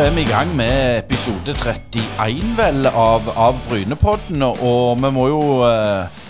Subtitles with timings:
[0.00, 4.40] er vi i gang med episode 31 vel av, av Brynepodden.
[4.48, 6.22] Og vi må jo eh,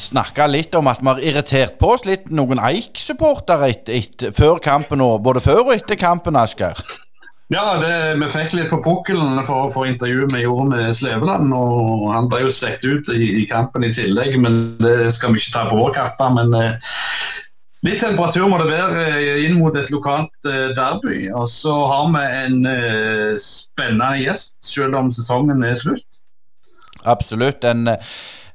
[0.00, 3.74] snakke litt om at vi har irritert på oss litt noen Eik-supportere
[4.36, 6.80] før kampen og både før og etter kampen, Asker.
[7.52, 7.92] Ja, det,
[8.22, 11.52] vi fikk litt på pukkelen for å få intervju vi gjorde med Sleveland.
[11.52, 15.42] og Han ble jo stekt ut i, i, kampen i tillegg, men det skal vi
[15.42, 16.30] ikke ta på vår kappe.
[16.38, 16.94] Men eh,
[17.86, 21.28] Litt temperatur må det være eh, inn mot et lokalt eh, derby.
[21.30, 26.18] Og så har vi en uh, spennende gjest, selv om sesongen er slutt.
[27.06, 27.62] Absolutt.
[27.64, 27.86] En,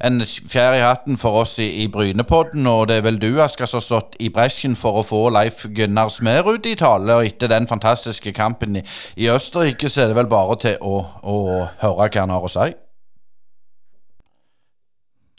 [0.04, 2.68] en fjær i hatten for oss i, i Brynepodden.
[2.68, 5.64] Og det er vel du, Asker, som har stått i bresjen for å få Leif
[5.72, 7.16] Gunnar Smerud i tale.
[7.16, 11.00] Og etter den fantastiske kampen i, i Østerrike, så er det vel bare til å,
[11.24, 11.38] å
[11.80, 12.74] høre hva han har å si.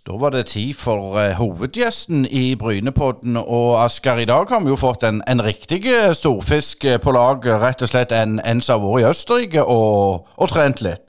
[0.06, 3.36] Da var det tid for uh, hovedgjesten i Brynepodden.
[3.36, 7.14] Og Asker, i dag har vi jo fått en, en riktig eh, storfisk eh, på
[7.16, 7.46] lag.
[7.62, 11.00] Rett og slett en, en som har vært i Østerrike og, og, trent litt.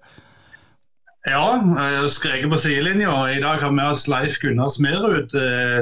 [1.28, 1.60] Ja,
[2.08, 3.12] skreket på sidelinja.
[3.36, 5.36] I dag har vi med oss Leif Gunnar Smerud,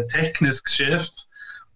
[0.10, 1.06] teknisk sjef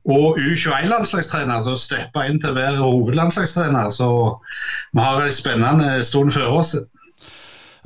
[0.10, 3.92] og U21-landslagstrener, som steppa inn til å være hovedlandslagstrener.
[3.94, 4.10] Så
[4.96, 6.74] vi har en spennende stund før oss.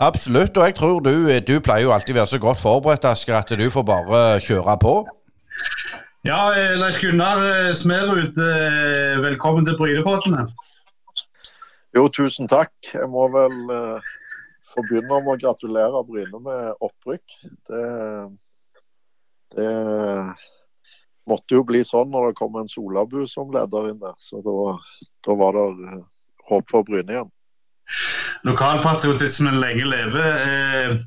[0.01, 1.13] Absolutt, og jeg tror du,
[1.45, 4.73] du pleier jo alltid å være så godt forberedt, Asker, at du får bare kjøre
[4.81, 4.93] på.
[6.25, 10.47] Ja, eh, Leif Gunnar eh, Smerud, eh, velkommen til Brynepoddene.
[11.93, 12.71] Jo, tusen takk.
[12.87, 13.53] Jeg må vel
[14.71, 17.35] få begynne med å gratulere Bryne med opprykk.
[17.69, 17.83] Det,
[19.57, 19.75] det,
[21.29, 24.17] måtte jo bli sånn når det kom en Solabu som leder inn der.
[24.17, 24.57] Så da,
[25.27, 26.01] da var det
[26.49, 27.31] håp for Bryne igjen.
[28.47, 30.25] Lokalpatriotismen lenge leve.
[30.47, 30.97] Eh,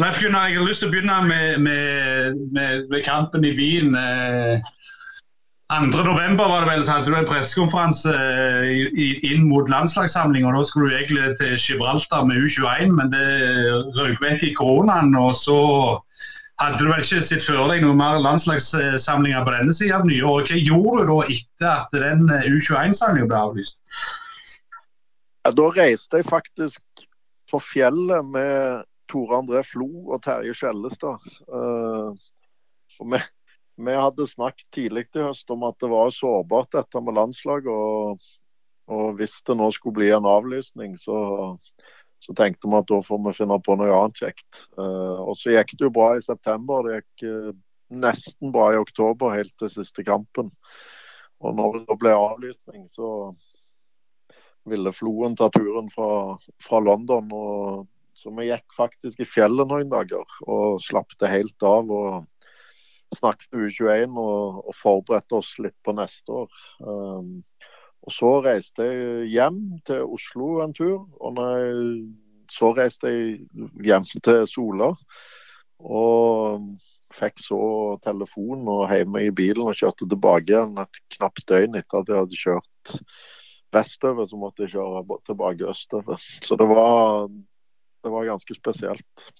[0.00, 3.94] Leif Gunnar, jeg har lyst til å begynne med, med, med, med kampen i Wien.
[3.94, 4.70] Eh,
[5.70, 6.34] 2.11.
[6.36, 10.46] var det vel, så hadde du en pressekonferanse eh, inn mot landslagssamling.
[10.46, 13.26] og Da skulle du egentlig til Gibraltar med U21, men det
[13.98, 15.14] røk vekk i koronaen.
[15.14, 15.60] og så
[16.60, 20.50] hadde du vel ikke sett for deg noen mer landslagssamlinger på denne sida av nyåret.
[20.50, 23.80] Hva gjorde du da etter at den eh, U21-samlinga ble avlyst?
[25.40, 27.04] Ja, da reiste jeg faktisk
[27.50, 31.24] på fjellet med Tore André Flo og Terje Skjellestad.
[31.48, 32.12] Uh,
[33.00, 33.20] vi,
[33.80, 37.72] vi, hadde snakket tidlig i høst om at det var sårbart dette med landslaget.
[37.72, 38.20] Og,
[38.92, 41.16] og, hvis det nå skulle bli en avlysning, så,
[42.20, 44.64] så, tenkte vi at da får vi finne på noe annet kjekt.
[44.76, 46.84] Uh, og så gikk det jo bra i september.
[46.84, 47.52] Det gikk uh,
[48.04, 50.52] nesten bra i oktober, helt til siste kampen.
[51.40, 53.32] Og når det ble avlysning, så
[54.70, 57.30] ville Floen ta turen fra, fra London.
[57.34, 57.86] Og,
[58.20, 61.90] så vi gikk faktisk i fjellet noen dager og slapp det helt av.
[61.90, 62.26] og
[63.16, 66.60] Snakket U21 og, og forberedte oss litt på neste år.
[66.84, 67.40] Um,
[68.06, 71.08] og Så reiste jeg hjem til Oslo en tur.
[71.20, 72.04] og jeg,
[72.52, 74.92] Så reiste jeg hjem til Sola.
[75.80, 76.70] Og
[77.16, 77.62] fikk så
[78.04, 82.22] telefon og hjemme i bilen og kjørte tilbake igjen et knapt døgn etter at jeg
[82.22, 82.92] hadde kjørt
[83.74, 86.20] vestover, så måtte jeg kjøre tilbake østover.
[86.46, 87.30] Så det var,
[88.04, 89.32] det var ganske spesielt.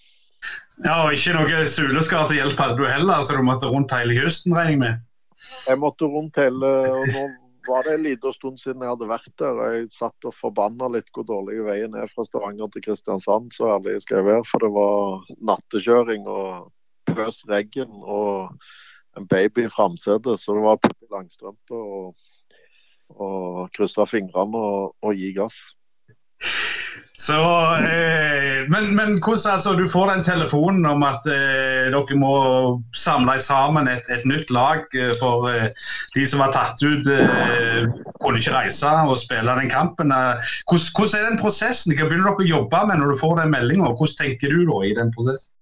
[0.85, 4.17] Ja, og Ikke noe suleskar til hjelp hadde du heller, så du måtte rundt hele
[4.17, 5.07] kysten, regner jeg med?
[5.69, 7.27] Jeg måtte rundt hele og Nå
[7.69, 9.59] var det en liten stund siden jeg hadde vært der.
[9.59, 13.75] og Jeg satt og forbanna litt hvor dårlig veien er fra Stavanger til Kristiansand, så
[13.77, 14.47] ærlig skal jeg være.
[14.49, 16.71] For det var nattekjøring og
[17.11, 18.57] pøs regn og
[19.19, 20.41] en baby i framsetet.
[20.41, 20.81] Så det var
[21.13, 22.15] langstrømpe og
[23.16, 25.59] og krysse fingrene og, og, gi gass.
[27.21, 27.37] Så,
[27.84, 32.32] eh, men, men, hvordan altså, du får den telefonen om at eh, dere må
[32.97, 35.69] samle sammen et, et nytt lag eh, for eh,
[36.15, 37.84] de som var tatt ut eh,
[38.25, 40.15] kunne ikke reise og spille den kampen.
[40.16, 41.92] Eh, hvordan, hvordan, er den prosessen?
[41.92, 43.92] Hva begynner dere å jobbe med når du får den meldinga?
[43.92, 45.53] Hvordan tenker du da i den prosessen?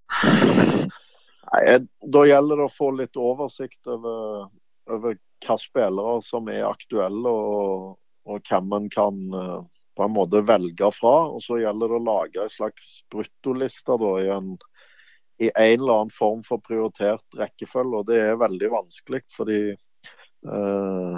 [1.49, 1.63] Nei,
[2.13, 4.47] da gjelder det å få litt oversikt over,
[4.95, 7.99] over hva spillere som er aktuelle, og,
[8.29, 9.61] og hvem en kan uh,
[9.99, 11.15] på en måte velge fra.
[11.27, 14.53] Og Så gjelder det å lage en slags bruttoliste i, en,
[15.43, 17.99] i en eller annen form for prioritert rekkefølge.
[17.99, 21.17] og Det er veldig vanskelig, fordi eh,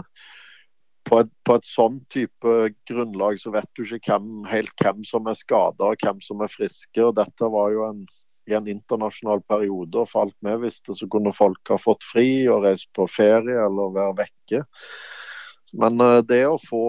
[1.05, 2.55] på et, på et sånn type
[2.89, 6.49] grunnlag så vet du ikke hvem, helt hvem som er skada og hvem som er
[6.49, 7.05] friske.
[7.05, 8.01] og Dette var jo en
[8.49, 9.97] i en internasjonal periode.
[10.01, 13.57] og For alt vi visste, så kunne folk ha fått fri og reist på ferie
[13.65, 14.63] eller være vekke.
[15.81, 16.85] Men uh, det å få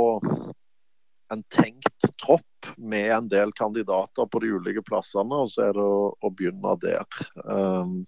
[1.32, 5.84] en tenkt tropp med en del kandidater på de ulike plassene, og så er det
[5.84, 7.22] å, å begynne der.
[7.46, 8.02] Um,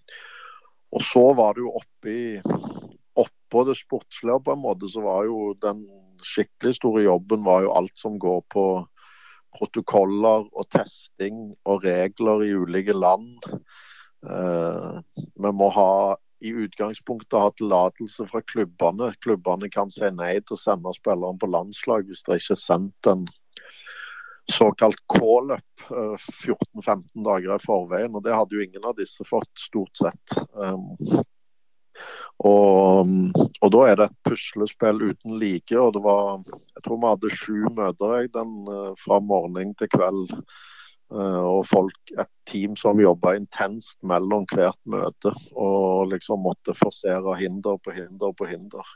[0.95, 2.19] og så var det jo oppi
[3.55, 5.85] oppå det sportslige på en måte, så var jo den
[6.25, 8.65] skikkelig store jobben var jo alt som går på
[9.55, 13.39] protokoller og testing og regler i ulike land.
[14.25, 19.13] Eh, vi må ha i utgangspunktet ha tillatelse fra klubbene.
[19.25, 23.11] Klubbene kan si nei til å sende spilleren på landslag hvis det ikke er sendt
[23.11, 23.25] en
[24.53, 28.13] såkalt call-up 14-15 dager i forveien.
[28.13, 30.37] og Det hadde jo ingen av disse fått, stort sett.
[32.43, 33.07] Og,
[33.61, 35.77] og, da er det et puslespill uten like.
[35.79, 36.43] og det var,
[36.75, 40.35] Jeg tror vi hadde sju møter jeg, den, eh, fra morgen til kveld.
[41.15, 45.31] Uh, og folk, et team som jobba intenst mellom hvert møte.
[45.55, 48.89] Og liksom måtte forsere hinder på hinder på hinder.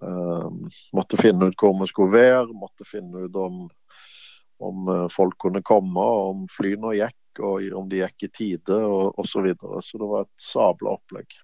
[0.00, 3.66] Um, måtte finne ut hvor vi skulle være, måtte finne ut om,
[4.64, 9.34] om folk kunne komme, om flyene gikk, og om de gikk i tide og osv.
[9.34, 9.82] Så, videre.
[9.84, 11.36] så det var et sabla opplegg.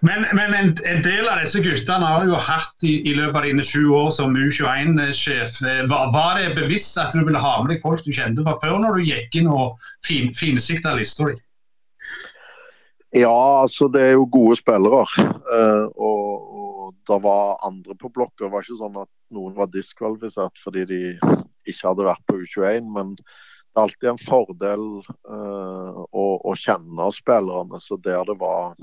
[0.00, 3.44] Men, men en, en, del av disse guttene har jo hatt i, i løpet av
[3.44, 5.58] dine sju år som U21-sjef.
[5.90, 8.78] Var, var, det bevisst at du ville ha med deg folk du kjente fra før,
[8.80, 9.76] når du gikk inn og
[10.06, 11.36] fin, finsikta lista di?
[13.10, 15.02] Ja, altså det er jo gode spillere.
[15.18, 18.46] Uh, og, og det var andre på blokka.
[18.46, 21.02] Det var ikke sånn at noen var diskvalifisert fordi de
[21.68, 22.86] ikke hadde vært på U21.
[22.94, 24.86] Men det er alltid en fordel
[25.28, 27.82] uh, å, å, kjenne spillerne.
[27.82, 28.78] Så der det var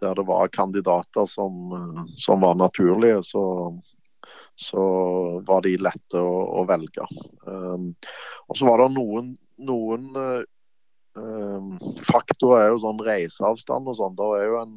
[0.00, 1.72] der det var kandidater som,
[2.18, 3.44] som var naturlige, så,
[4.56, 4.84] så,
[5.46, 7.06] var de lette å, å velge.
[7.46, 7.92] Um,
[8.48, 10.10] og så var det noen, noen
[11.14, 11.72] um,
[12.08, 14.18] faktorer er jo sånn reiseavstand og sånn.
[14.18, 14.76] Det er jo en,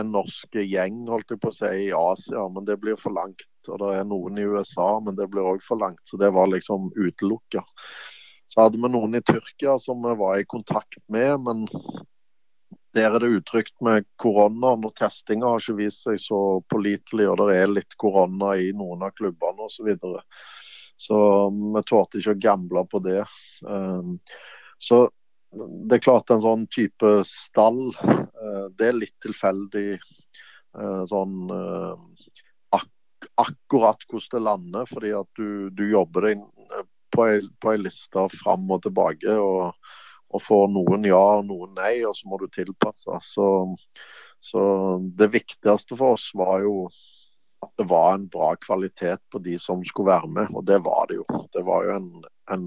[0.00, 3.46] en norsk gjeng holdt jeg på å si, i Asia, men det blir for langt.
[3.66, 6.02] Og det er noen i USA, men det blir òg for langt.
[6.06, 7.64] Så det var liksom utelukka.
[8.46, 11.66] Så hadde vi noen i Tyrkia som vi var i kontakt med, men
[12.96, 14.74] der er det utrygt med korona.
[14.80, 16.40] Når testinga har ikke vist seg så
[16.72, 19.76] pålitelig, og det er litt korona i noen av klubbene osv.
[19.76, 20.22] Så, videre.
[20.96, 21.18] så
[21.52, 23.22] vi torde ikke å gamble på det.
[23.68, 24.16] Um,
[24.80, 25.06] så
[25.52, 31.94] det er klart en sånn type stall, uh, det er litt tilfeldig uh, sånn uh,
[32.76, 36.42] ak akkurat hvordan det lander, fordi at du, du jobber deg
[37.12, 39.36] på ei, på ei liste fram og tilbake.
[39.36, 39.76] og
[40.36, 43.18] og får noen ja og noen nei, og så må du tilpasse.
[43.24, 43.48] Så,
[44.44, 44.62] så,
[45.18, 46.86] det viktigste for oss var jo
[47.64, 51.08] at det var en bra kvalitet på de som skulle være med, og det var
[51.08, 51.26] det jo.
[51.56, 52.10] Det var jo en,
[52.52, 52.66] en,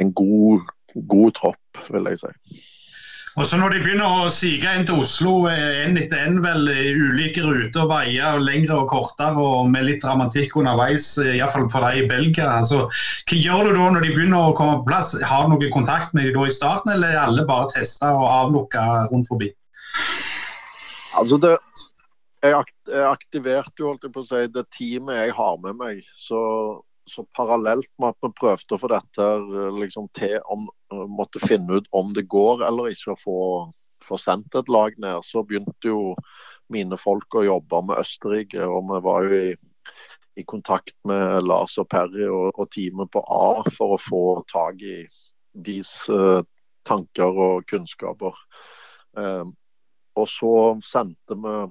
[0.00, 2.32] en god, god tropp, vil jeg si.
[3.40, 7.40] Og så Når de begynner å sige inn til Oslo eh, etter én, vel ulike
[7.46, 12.04] ruter, veier, lengre og kortere, og med litt dramatikk underveis, eh, iallfall på deg i
[12.10, 12.50] Belgia.
[12.58, 12.82] Altså,
[13.30, 15.14] hva gjør du da når de begynner å komme på plass?
[15.24, 18.28] Har du noen kontakt med dem da i starten, eller er alle bare testa og
[18.28, 18.84] avlukka
[19.14, 19.48] rundt forbi?
[21.16, 21.56] Altså det,
[22.44, 26.04] jeg aktiverte jo holdt jeg på å si, det teamet jeg har med meg.
[26.20, 26.42] Så
[27.10, 31.42] så parallelt med at vi prøvde å få dette eh, liksom, til om eh, måtte
[31.42, 33.38] finne ut om det går eller ikke å få,
[34.06, 36.14] få sendt et lag ned, så begynte jo
[36.72, 38.64] mine folk å jobbe med Østerrike.
[38.64, 39.54] Og vi var jo i,
[40.40, 44.80] i kontakt med Lars og Perry og, og, teamet på A for å få tak
[44.80, 45.02] i
[45.52, 46.40] deres uh,
[46.88, 48.38] tanker og kunnskaper.
[49.18, 49.44] Uh,
[50.16, 50.54] og så
[50.86, 51.68] sendte vi Eh,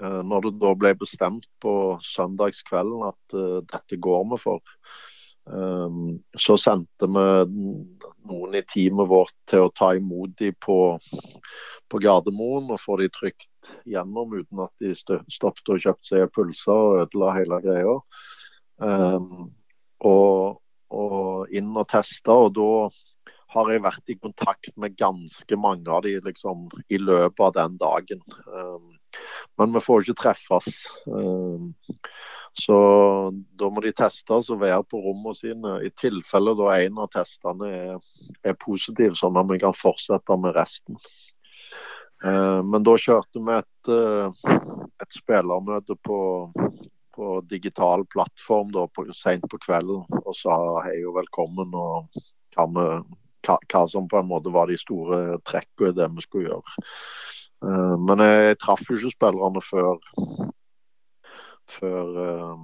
[0.00, 1.72] når det da ble bestemt på
[2.06, 4.62] søndagskvelden at uh, dette går vi for,
[5.50, 7.26] um, så sendte vi
[8.28, 10.78] noen i teamet vårt til å ta imot dem på,
[11.88, 16.72] på Gardermoen og få dem trygt gjennom uten at de stoppet og kjøpte seg pulser
[16.72, 17.96] og ødela hele greia.
[20.08, 20.60] Og,
[20.94, 22.70] og, inn og testa, og da
[23.52, 27.78] har jeg vært i kontakt med ganske mange av de liksom, i løpet av den
[27.80, 28.20] dagen.
[28.46, 28.90] Um,
[29.60, 30.82] men vi får ikke treffes.
[31.06, 31.72] Um,
[32.58, 32.76] så
[33.60, 35.78] da må de testes og være på rommene sine.
[35.86, 37.96] I tilfelle da en av testene er,
[38.44, 41.00] er positiv, sånn at vi kan fortsette med resten.
[42.24, 44.58] Uh, men da kjørte vi et, uh,
[45.00, 46.18] et spillermøte på,
[47.16, 51.72] på digital plattform da, på, sent på kvelden og sa hei og velkommen.
[51.72, 52.26] og
[52.58, 56.52] kan vi hva, som på en måte var de store trekkene i det vi skulle
[56.52, 56.78] gjøre.
[57.64, 59.98] Uh, men jeg traff jo ikke spillerne før,
[61.78, 62.60] før uh,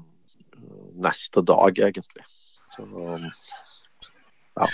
[1.09, 2.27] neste dag, egentlig.
[2.75, 2.87] Så
[4.55, 4.69] ja.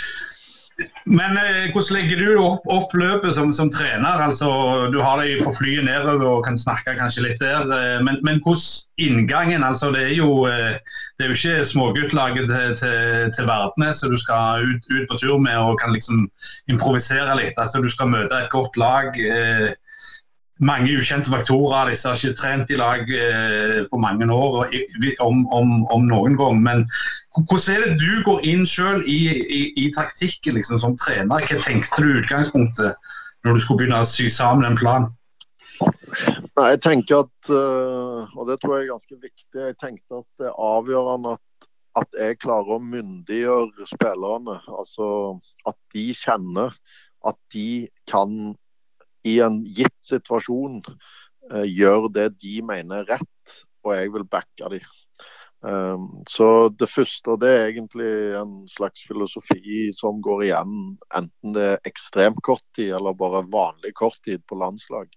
[1.05, 4.23] Men eh, hvordan legger du opp, opp løpet som, som, trener?
[4.23, 4.49] Altså,
[4.93, 7.67] du har deg på flyet nedover og kan snakke kanskje litt der.
[7.67, 9.65] Eh, men, men hvordan inngangen?
[9.67, 10.79] Altså, det er jo, eh,
[11.19, 15.21] det er jo ikke småguttlaget til, til, til Verdnes som du skal ut, ut, på
[15.21, 16.29] tur med og kan liksom
[16.73, 17.57] improvisere litt.
[17.59, 19.17] Altså, du skal møte et godt lag.
[19.21, 19.71] Eh,
[20.61, 21.89] mange ukjente faktorer.
[21.91, 24.75] Disse har ikke trent i lag eh, på mange år,
[25.25, 26.61] om, om, om, noen gang.
[26.63, 26.85] Men
[27.37, 31.47] hvordan er det du går inn sjøl i, i, i, taktikken liksom, som trener?
[31.49, 33.13] Hva tenkte du i utgangspunktet
[33.45, 35.09] når du skulle begynne å sy sammen en plan?
[35.81, 40.43] Nei, jeg tenker at, uh, og det tror jeg er ganske viktig, jeg tenkte at
[40.43, 41.69] det er avgjørende at,
[42.03, 44.59] at jeg klarer å myndiggjøre spillerne.
[44.69, 45.07] Altså
[45.69, 46.77] at de kjenner
[47.29, 48.53] at de kan
[49.27, 54.69] i en gitt situasjon gjør gjøre det de mener er rett, og jeg vil backe
[54.71, 54.85] dem.
[55.61, 60.77] Um, så det første, og det er egentlig en slags filosofi som går igjen,
[61.17, 65.11] enten det er ekstremt kort tid eller bare vanlig kort tid på landslag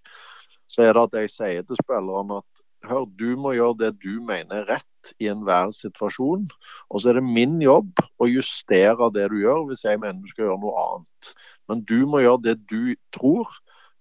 [0.74, 4.18] så er det at jeg sier til spillerne at hør, du må gjøre det du
[4.24, 6.48] mener er rett i enhver situasjon.
[6.90, 10.32] Og så er det min jobb å justere det du gjør, hvis jeg mener du
[10.32, 11.30] skal gjøre noe annet.
[11.70, 13.48] Men du må gjøre det du tror,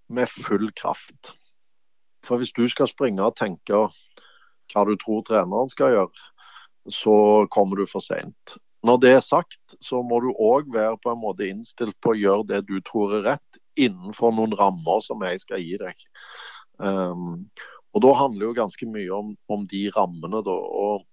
[0.09, 1.33] med full kraft.
[2.23, 3.87] For hvis du skal springe og tenke
[4.73, 6.27] hva du tror treneren skal gjøre,
[6.91, 7.15] så
[7.51, 8.57] kommer du for seint.
[8.83, 12.19] Når det er sagt, så må du òg være på en måte innstilt på å
[12.19, 16.01] gjøre det du tror er rett, innenfor noen rammer som jeg skal gi deg.
[16.77, 17.45] Um,
[17.93, 20.43] og Da handler jo ganske mye om, om de rammene.
[20.45, 21.05] da, og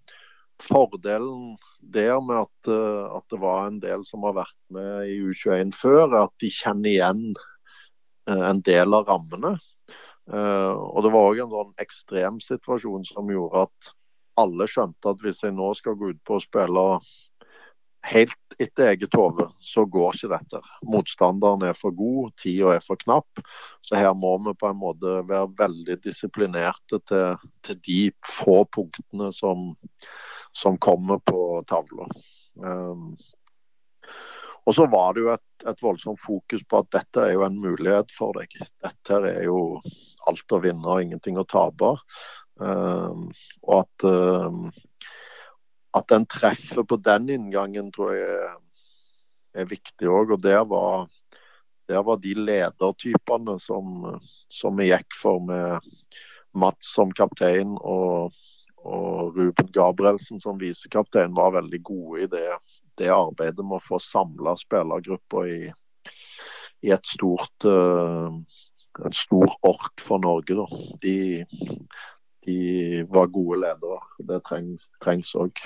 [0.61, 5.17] Fordelen der med at, uh, at, det var en del som har vært med i
[5.31, 7.25] U21 før, er at de kjenner igjen
[8.31, 9.57] en del av rammene.
[10.31, 13.95] Uh, og Det var òg en sånn ekstremsituasjon som gjorde at
[14.41, 16.85] alle skjønte at hvis jeg nå skal gå ut på å spille
[18.09, 20.61] helt etter eget hode, så går ikke dette.
[20.89, 23.43] Motstanderen er for god, tida er for knapp.
[23.85, 28.01] Så her må vi på en måte være veldig disiplinerte til, til de
[28.41, 29.73] få punktene som,
[30.57, 32.09] som kommer på tavla.
[32.61, 33.13] Um,
[34.71, 37.57] og så var det jo et, et, voldsomt fokus på at dette er jo en
[37.59, 38.53] mulighet for deg.
[38.85, 39.81] Dette er jo
[40.31, 41.97] alt å vinne og ingenting å tape.
[42.61, 43.25] Um,
[43.67, 44.69] og at um,
[45.97, 48.55] at en treffer på den inngangen, tror jeg er,
[49.63, 50.37] er viktig òg.
[50.37, 51.09] Og der var,
[51.91, 54.07] der var, de ledertypene som,
[54.53, 55.91] som, vi gikk for med
[56.55, 58.37] Mats som kaptein og,
[58.83, 62.47] og Ruben Gabrielsen som visekaptein, var veldig gode i det,
[63.01, 65.61] det arbeidet med å få samla spillergruppa i,
[66.85, 68.29] i, et stort uh,
[69.05, 70.57] en stor ork for Norge.
[70.59, 70.67] Da.
[71.03, 71.47] De,
[72.47, 72.59] de
[73.09, 74.01] var gode ledere.
[74.29, 75.65] Det trengs òg.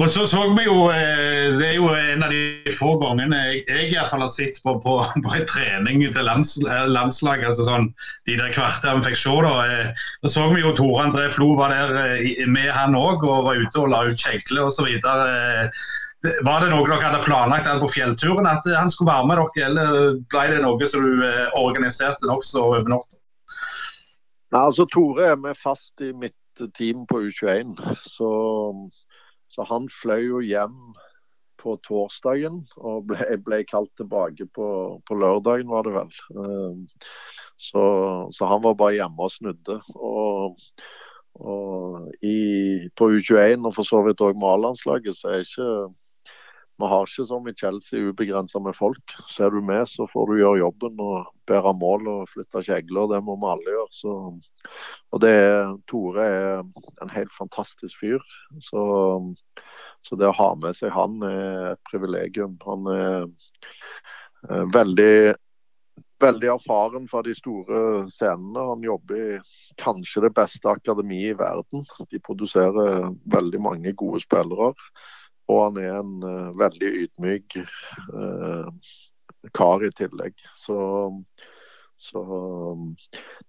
[0.00, 3.64] Og så så vi jo, eh, Det er jo en av de få gangene jeg,
[3.68, 6.56] jeg i hvert fall har sett på, på, på en trening til lands,
[6.88, 7.50] landslaget.
[7.50, 7.90] altså sånn,
[8.28, 9.34] De der kvarter vi fikk se.
[9.46, 13.24] Da eh, Da så vi jo Tore André Flo var der eh, med han òg,
[13.24, 14.88] og var ute og la ut kjegler osv.
[16.42, 20.16] Var det noe dere hadde planlagt på fjellturen, at han skulle være med dere, eller
[20.32, 21.22] ble det noe som du
[21.60, 23.20] organiserte nokså over natta?
[24.54, 26.34] Nei, altså Tore er med fast i mitt
[26.78, 27.76] team på U21.
[28.02, 28.30] Så,
[29.56, 30.76] så han fløy jo hjem
[31.62, 34.68] på torsdagen og ble, ble kalt tilbake på,
[35.08, 36.12] på, lørdagen, var det vel.
[36.42, 36.82] Ehm,
[37.56, 37.84] så,
[38.36, 39.78] så, han var bare hjemme og snudde.
[39.96, 40.60] Og,
[41.40, 42.36] og i,
[43.00, 45.70] på U21 og for så vidt òg med A-landslaget, så er ikke
[46.76, 49.16] vi har ikke som i Chelsea ubegrensa med folk.
[49.32, 53.10] Så er du med, så får du gjøre jobben og bære mål og flytte kjegler.
[53.12, 53.92] Det må vi alle gjøre.
[53.94, 54.16] Så,
[55.12, 55.36] og det
[55.90, 56.60] Tore er
[57.02, 58.26] en helt fantastisk fyr.
[58.60, 58.82] Så,
[60.06, 62.58] så, det å ha med seg han er et privilegium.
[62.66, 63.26] Han er
[64.50, 65.36] eh, veldig
[66.22, 68.62] veldig erfaren fra de store scenene.
[68.70, 69.40] Han jobber i
[69.80, 71.84] kanskje det beste akademiet i verden.
[72.10, 74.72] De produserer veldig mange gode spillere.
[75.52, 78.70] Og han er en uh, veldig ydmyk uh,
[79.54, 80.34] kar i tillegg.
[80.54, 80.78] Så,
[81.96, 82.24] så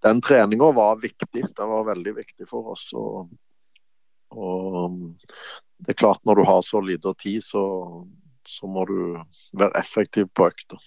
[0.06, 1.44] den treninga var viktig.
[1.58, 2.88] Den var veldig viktig for oss.
[2.98, 3.34] Og,
[4.36, 5.02] og
[5.84, 7.66] det er klart når du har så lite tid, så,
[8.48, 8.98] så må du
[9.58, 10.82] være effektiv på økta.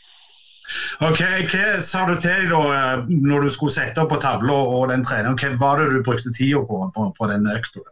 [1.02, 4.90] Ok, Hva sa du til da eh, når du skulle sette opp på tavla og
[4.92, 5.38] den treneren?
[5.38, 7.82] Hva var det du brukte tida på, på, på den økta?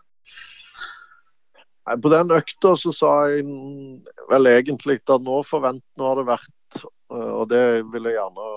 [1.88, 3.46] På den økta så sa jeg
[4.28, 6.54] vel egentlig at nå forvent, nå har det vært,
[7.08, 8.48] og det vil jeg gjerne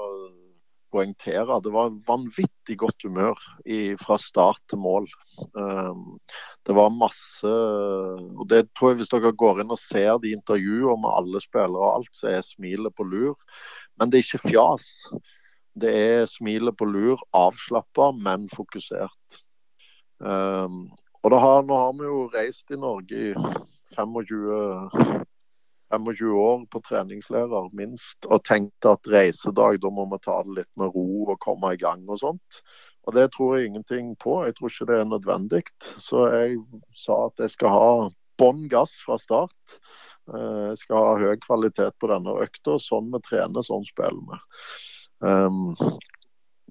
[0.92, 5.08] poengtere, det var vanvittig godt humør i, fra start til mål.
[5.56, 6.20] Um,
[6.68, 11.00] det var masse og det tror jeg Hvis dere går inn og ser de intervjuer
[11.00, 13.40] med alle spillere og alt, så er smilet på lur.
[13.98, 14.90] Men det er ikke fjas.
[15.80, 19.42] Det er smilet på lur, avslappa, men fokusert.
[20.20, 20.92] Um,
[21.24, 23.34] og har, Nå har vi jo reist i Norge i
[23.96, 25.22] 25
[25.92, 30.72] 25 år på treningslærer, minst, og tenkte at reisedag, da må vi ta det litt
[30.80, 32.62] med ro og komme i gang og sånt.
[33.08, 34.44] Og det tror jeg ingenting på.
[34.46, 35.64] Jeg tror ikke det er nødvendig.
[35.98, 36.60] Så jeg
[36.98, 37.92] sa at jeg skal ha
[38.42, 39.78] bånn gass fra start.
[40.30, 42.78] Eh, jeg skal ha høy kvalitet på denne økta.
[42.82, 44.42] Sånn vi trener, sånn spiller vi.
[45.22, 45.76] Um,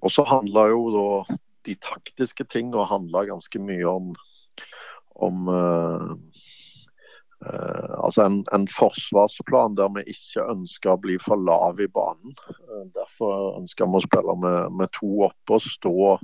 [0.03, 1.37] og så handler jo da
[1.69, 2.47] de taktiske
[2.91, 4.15] handler ganske mye om,
[5.15, 6.17] om uh,
[7.41, 12.35] altså en, en, forsvarsplan der vi ikke ønsker å bli for lave i banen.
[12.69, 16.17] Uh, derfor ønsker vi å spille med, med to oppe og stå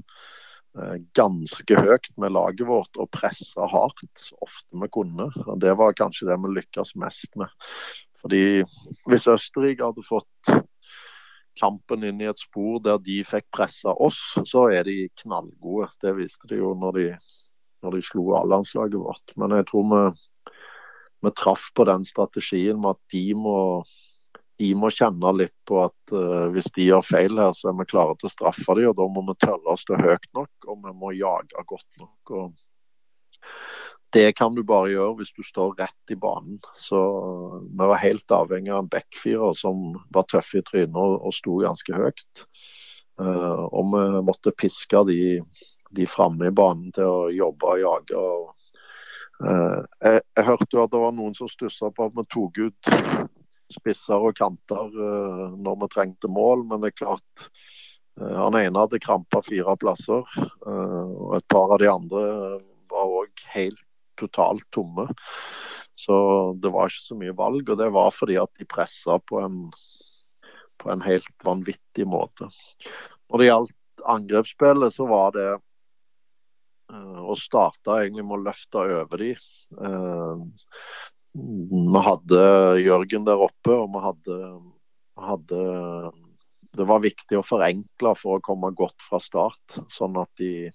[1.17, 5.31] ganske høyt med laget vårt og presse hardt ofte vi kunne.
[5.47, 7.49] Og Det var kanskje det vi lykkes mest med.
[8.21, 8.61] Fordi
[9.09, 10.53] Hvis Østerrike hadde fått
[11.61, 15.89] kampen inn i et spor der de fikk pressa oss, så er de knallgode.
[16.03, 17.07] Det viste de jo når de,
[17.85, 19.37] når de slo A-landslaget vårt.
[19.41, 20.03] Men jeg tror vi,
[21.25, 23.59] vi traff på den strategien med at de må,
[24.61, 27.89] de må kjenne litt på at uh, hvis de gjør feil her, så er vi
[27.91, 28.91] klare til å straffe dem.
[28.93, 32.37] Og da må vi tørre å stå høyt nok, og vi må jage godt nok.
[32.37, 32.55] og
[34.17, 36.61] det kan du bare gjøre hvis du står rett i banen.
[36.79, 36.99] Så
[37.67, 41.59] vi var helt avhengig av en backfirer som var tøff i trynet og, og sto
[41.61, 42.47] ganske høyt.
[43.21, 45.21] Uh, og vi måtte piske de,
[45.97, 48.23] de framme i banen til å jobbe og jage.
[48.23, 48.66] Og,
[49.41, 52.91] jeg, jeg, hørte jo at det var noen som stussa på at vi tok ut
[53.73, 57.49] spisser og kanter uh, når vi trengte mål, men det er klart
[58.17, 60.23] han ene hadde krampa fire plasser,
[60.65, 62.23] og et par av de andre
[62.89, 63.83] var òg helt
[64.17, 65.05] totalt tomme.
[65.97, 66.17] Så
[66.61, 69.63] det var ikke så mye valg, og det var fordi at de pressa på en,
[70.81, 72.51] på en helt vanvittig måte.
[73.31, 75.49] Når det gjaldt angrepsspillet, så var det
[76.93, 79.33] uh, starta egentlig med å løfte over de.
[79.77, 80.47] Uh,
[81.37, 82.41] vi hadde
[82.81, 84.39] Jørgen der oppe, og vi hadde,
[85.21, 85.61] hadde
[86.77, 90.71] Det var viktig å forenkle for å komme godt fra start, sånn at de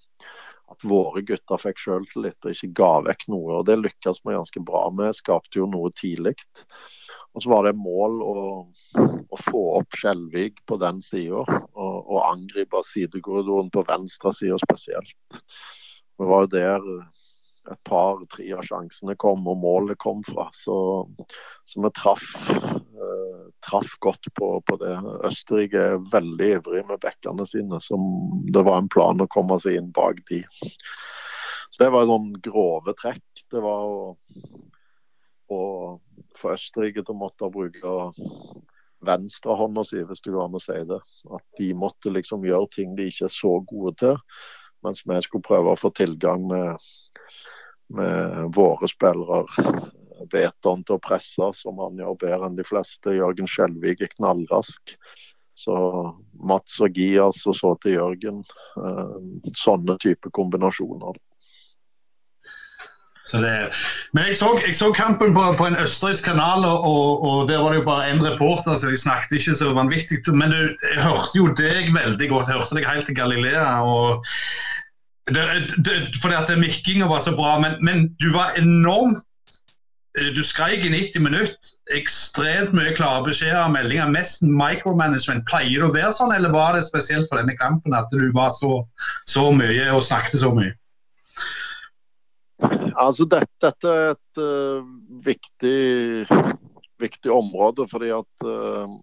[0.72, 3.58] at våre gutter fikk sjøltillit og ikke ga vekk noe.
[3.58, 5.16] og Det lykkes vi ganske bra med.
[5.18, 6.34] Skapte jo noe tidlig.
[7.32, 8.34] Og så var det mål å,
[9.00, 15.16] å få opp Skjelvik på den sida, og, og, angripe sidekorridoren på venstre side spesielt.
[16.22, 16.84] Det var jo der
[17.70, 20.44] et par-tre av sjansene kom, og målet kom fra.
[20.54, 20.76] Så,
[21.66, 24.94] så vi traff, eh, traff godt på, på, det.
[25.26, 28.06] Østerrike er veldig ivrig med bekkene sine, som
[28.54, 30.44] det var en plan å komme seg inn bak de.
[31.72, 33.44] Så det var noen grove trekk.
[33.50, 34.14] Det var å,
[35.50, 35.60] å
[36.38, 37.98] få Østerrike til å måtte bruke
[39.02, 41.02] venstrehånda si, hvis det går an å si det.
[41.34, 44.20] At de måtte liksom gjøre ting de ikke er så gode til.
[44.82, 46.82] Mens vi skulle prøve å få tilgang med
[47.92, 49.90] med våre spillere.
[50.32, 53.16] Veton til å presse, som han gjør bedre enn de fleste.
[53.16, 54.94] Jørgen Skjelvik er knallrask.
[55.58, 55.74] Så
[56.38, 58.42] Mats og Gias, og så til Jørgen.
[58.78, 59.16] Eh,
[59.58, 61.18] sånne type kombinasjoner.
[63.30, 63.70] Det,
[64.12, 67.70] men jeg så, jeg så kampen på, på, en østerriksk kanal, og, og, der var
[67.70, 70.18] det jo bare én reporter, så de snakket ikke så vanvittig.
[70.34, 72.50] Men du, jeg hørte jo deg veldig godt.
[72.50, 73.82] Jeg hørte deg helt til Galilea.
[73.86, 74.26] og
[75.30, 75.44] det,
[75.86, 79.22] det, fordi at mikkinga var så bra, men, men, du var enormt
[80.18, 81.72] eh, Du skreik i 90 minutter.
[81.94, 84.10] Ekstremt mye klare beskjeder og meldinger.
[84.10, 85.46] Mest micromanagement.
[85.46, 88.50] Pleier det å være sånn, eller var det spesielt for denne kampen at du var
[88.58, 88.82] så,
[89.30, 90.74] så mye og snakket så mye?
[93.02, 94.84] Altså, dette, dette er et uh,
[95.24, 95.78] viktig,
[97.02, 99.00] viktig område, fordi at uh,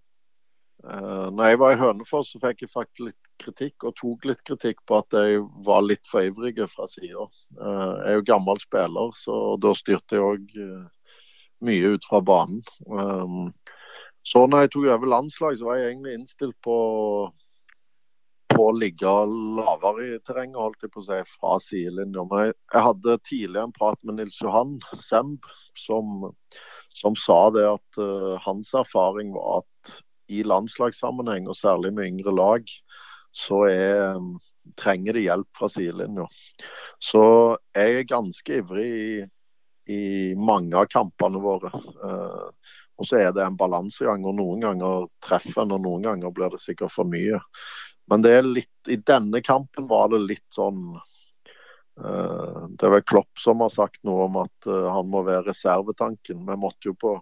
[0.80, 4.38] Uh, når jeg var i Hønefoss, så fikk jeg faktisk litt kritikk, og tok litt
[4.48, 7.26] kritikk på at jeg var litt for ivrig fra sida.
[7.58, 10.54] Uh, jeg er jo gammel spiller, så da styrte jeg òg
[11.68, 12.62] mye ut fra banen.
[12.88, 13.50] Um,
[14.24, 16.78] så når jeg tok over landslag, så var jeg egentlig innstilt på,
[18.50, 19.10] på å ligge
[19.58, 22.26] lavere i terrenget, holdt jeg på å si, fra sidelinja.
[22.42, 26.30] Jeg, jeg, hadde tidligere en prat med Nils Johan Semb, som,
[27.00, 28.00] som sa det at
[28.46, 29.98] hans erfaring var at
[30.30, 32.70] i landslagssammenheng, og særlig med yngre lag,
[33.34, 34.20] så er,
[34.78, 36.26] trenger de hjelp fra sidelinja.
[37.02, 37.22] Så
[37.74, 39.12] jeg er ganske ivrig i,
[39.90, 40.02] i
[40.38, 41.72] mange av kampene våre.
[42.02, 42.50] Uh,
[43.00, 44.26] og så er det en balansegang.
[44.28, 47.40] og Noen ganger treffer en, og noen ganger blir det sikkert for mye.
[48.10, 53.06] Men det er litt, i denne kampen var det litt sånn uh, Det er vel
[53.06, 56.42] Klopp som har sagt noe om at uh, han må være reservetanken.
[56.48, 57.18] Vi måtte jo på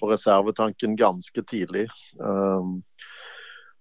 [0.00, 1.88] på reservetanken ganske tidlig.
[2.18, 2.82] Um,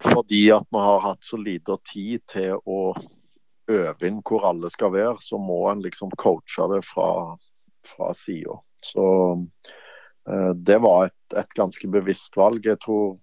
[0.04, 2.94] fordi at vi har hatt så lite tid til å
[3.72, 7.38] øve inn hvor alle skal være, så må en liksom coache det fra,
[7.88, 8.60] fra sida.
[8.84, 9.06] Så
[10.56, 12.68] det var et, et, ganske bevisst valg.
[12.68, 13.18] Jeg tror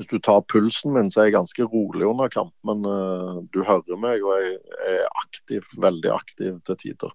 [0.00, 2.54] hvis du tar pulsen min, så er jeg ganske rolig under kamp.
[2.64, 2.80] Men
[3.52, 4.54] du hører meg, og jeg
[4.88, 7.12] er aktiv, veldig aktiv til tider.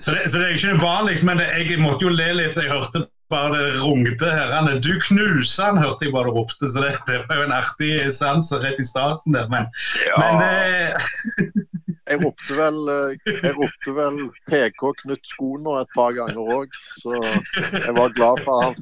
[0.00, 2.58] Så det, så det, er ikke uvanlig, men det, jeg måtte jo le litt.
[2.58, 4.78] Jeg hørte bare det rungte herrene.
[4.82, 6.70] Du knuser han, hørte jeg bare ropte.
[6.70, 9.48] Så det, det, var jo en artig sans rett i starten der.
[9.52, 9.68] Men,
[10.06, 10.18] ja.
[10.22, 11.64] men det
[12.08, 12.78] jeg ropte vel,
[13.26, 14.18] jeg ropte vel
[14.48, 16.78] PK Knut Skoner et par ganger òg.
[17.02, 18.78] Så jeg var glad for han,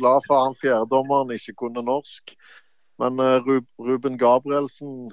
[0.00, 2.34] glad for han fjerdedommeren ikke kunne norsk.
[3.02, 5.10] Men uh, Ruben Gabrielsen,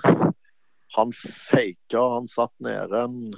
[0.96, 1.14] han
[1.50, 2.02] faka.
[2.16, 3.34] Han satt nede en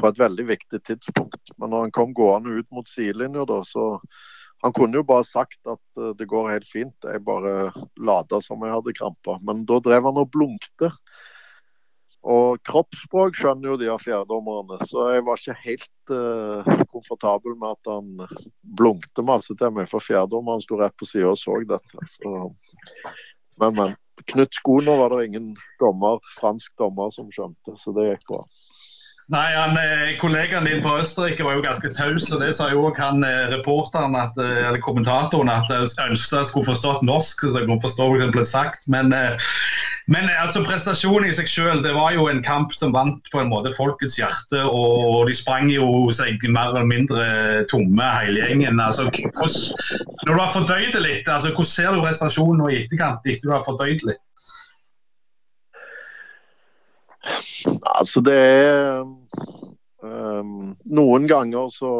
[0.00, 1.54] på et veldig viktig tidspunkt.
[1.56, 4.00] Men når han kom gående ut mot sidelinja, da, så
[4.62, 8.60] Han kunne jo bare sagt at uh, det går helt fint, jeg bare lada som
[8.62, 9.40] jeg hadde kramper.
[9.42, 10.92] Men da drev han og blunkte.
[12.22, 17.74] Og kroppsspråk skjønner jo de av fjerdommerne, så jeg var ikke helt uh, komfortabel med
[17.74, 18.12] at han
[18.78, 22.06] blunkte masse til meg, for fjerdommeren sto rett på sida og så dette.
[22.14, 22.36] Så,
[23.58, 23.98] men, men.
[24.28, 25.48] Knut Skoner var det ingen
[25.80, 28.42] dommer, fransk dommer som skjønte, så det gikk bra.
[29.32, 32.82] Nei, han, eh, Kollegaen din fra Østerrike var jo ganske taus, og det sa jo
[32.90, 35.88] òg han eh, reporteren, at, eh, eller kommentatoren, at jeg
[36.20, 37.40] skulle forstått norsk.
[37.40, 38.84] så jeg kunne forstå hva det ble sagt.
[38.92, 39.08] Men,
[40.12, 43.48] men altså, prestasjonen i seg selv, det var jo en kamp som vant på en
[43.48, 44.66] måte folkets hjerte.
[44.68, 47.24] Og de sprang jo seg mer eller mindre
[47.72, 48.82] tomme, hele gjengen.
[48.84, 52.82] Altså, hvordan, når du har fordøyd det litt, altså, hvordan ser du prestasjonen nå i
[52.82, 54.20] etterkant, etter du har fordøyd litt?
[57.68, 59.02] Altså, det er
[60.02, 61.92] um, Noen ganger så,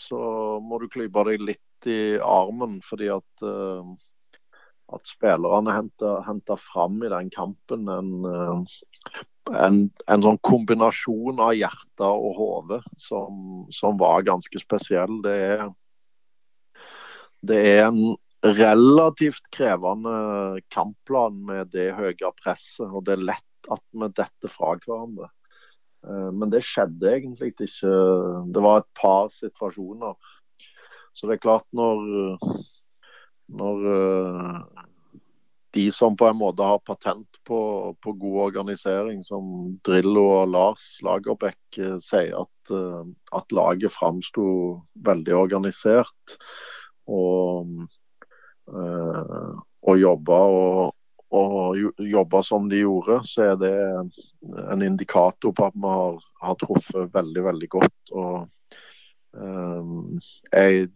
[0.00, 0.20] så
[0.62, 3.86] må du klype deg litt i armen fordi at, uh,
[4.96, 5.74] at spillerne
[6.26, 9.16] henter fram i den kampen en, uh,
[9.54, 15.20] en, en, sånn kombinasjon av hjerte og hode som, som, var ganske spesiell.
[15.24, 15.66] Det er,
[17.46, 22.86] det er en relativt krevende kampplan med det høye presset.
[22.86, 25.30] og det er lett at vi detter fra hverandre.
[26.06, 27.68] Eh, men det skjedde egentlig ikke.
[28.54, 30.16] Det var et par situasjoner.
[31.16, 32.02] Så det er klart når,
[33.56, 34.82] når eh,
[35.76, 37.60] de som på en måte har patent på,
[38.04, 42.74] på god organisering, som Drillo og Lars Lagerbäck, eh, sier at,
[43.38, 44.46] at laget framsto
[45.06, 46.38] veldig organisert
[47.06, 47.68] og,
[48.66, 50.80] og jobba og,
[51.36, 53.72] og jobba som de gjorde, så er det
[54.72, 58.12] en indikator på at vi har, har truffet veldig, veldig godt.
[58.12, 58.46] og
[59.32, 60.20] um,
[60.52, 60.88] Jeg,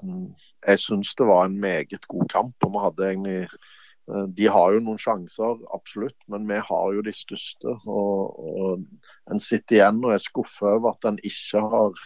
[0.67, 2.55] jeg syns det var en meget god kamp.
[2.65, 7.05] og vi hadde egentlig eh, de har jo noen sjanser, absolutt, men vi har jo
[7.07, 7.77] de største.
[7.87, 12.03] Og, og En sitter igjen og er skuffet over at en ikke har,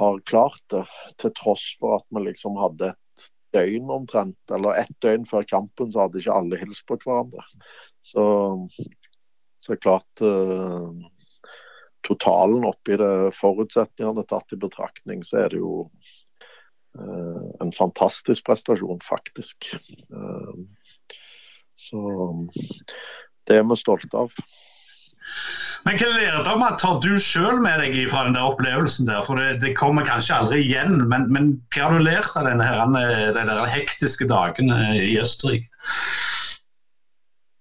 [0.00, 0.86] har klart det,
[1.18, 3.02] til tross for at vi liksom hadde et
[3.54, 7.44] døgn omtrent, eller ett døgn før kampen, så hadde ikke alle hilst på hverandre.
[8.04, 8.24] Så,
[9.64, 10.90] så klart uh,
[12.06, 15.86] Totalen oppi det forutsetningene tatt i betraktning, så er det jo
[16.98, 19.72] uh, en fantastisk prestasjon, faktisk.
[20.12, 20.66] Uh,
[21.76, 22.02] så
[23.46, 24.38] det er vi stolte av.
[25.86, 29.22] Men hva lærdommer tar du sjøl med deg fra den der opplevelsen der?
[29.26, 32.66] For det, det kommer kanskje aldri igjen, men, men, hva har du lært av denne
[32.66, 32.90] her,
[33.36, 35.70] de der hektiske dagene i Østerrike?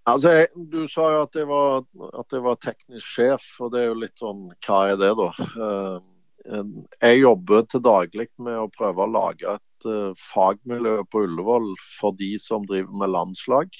[0.09, 1.85] Altså, Du sa jo at jeg, var,
[2.17, 5.29] at jeg, var, teknisk sjef, og det er jo litt sånn Hva er det, da?
[5.57, 6.65] Uh,
[7.01, 9.87] jeg jobber til daglig med å prøve å lage et
[10.31, 13.73] fagmiljø på Ullevål for de som driver med landslag,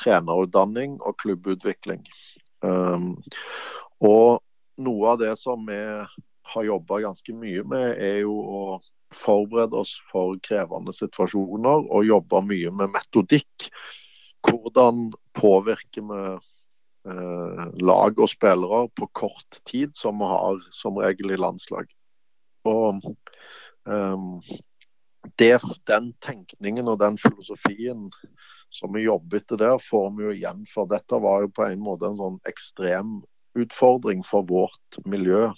[0.00, 2.02] trenerutdanning og klubbutvikling.
[2.62, 3.16] Um,
[4.02, 4.42] og
[4.82, 5.78] noe av det som vi
[6.52, 8.62] har jobba ganske mye med, er jo å
[9.12, 13.68] forberede oss for krevende situasjoner og jobbe mye med metodikk.
[14.46, 21.34] Hvordan påvirker vi eh, lag og spillere på kort tid, som vi har som regel
[21.34, 21.90] i landslag.
[22.68, 23.02] Og
[23.86, 24.52] eh,
[25.38, 25.54] det,
[25.86, 28.10] Den tenkningen og den filosofien
[28.72, 30.64] som vi jobbet etter der, får vi jo igjen.
[30.72, 33.20] For dette var jo på en måte en sånn ekstrem
[33.58, 35.50] utfordring for vårt miljø.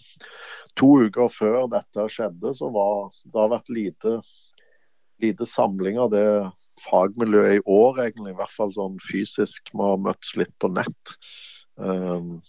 [0.80, 4.18] To uker før dette skjedde, så var det har vært lite,
[5.22, 6.26] lite samling av det
[6.88, 8.34] fagmiljøet i år, egentlig.
[8.34, 9.70] I hvert fall sånn fysisk.
[9.72, 11.14] Vi har møttes litt på nett.
[11.78, 12.40] Um,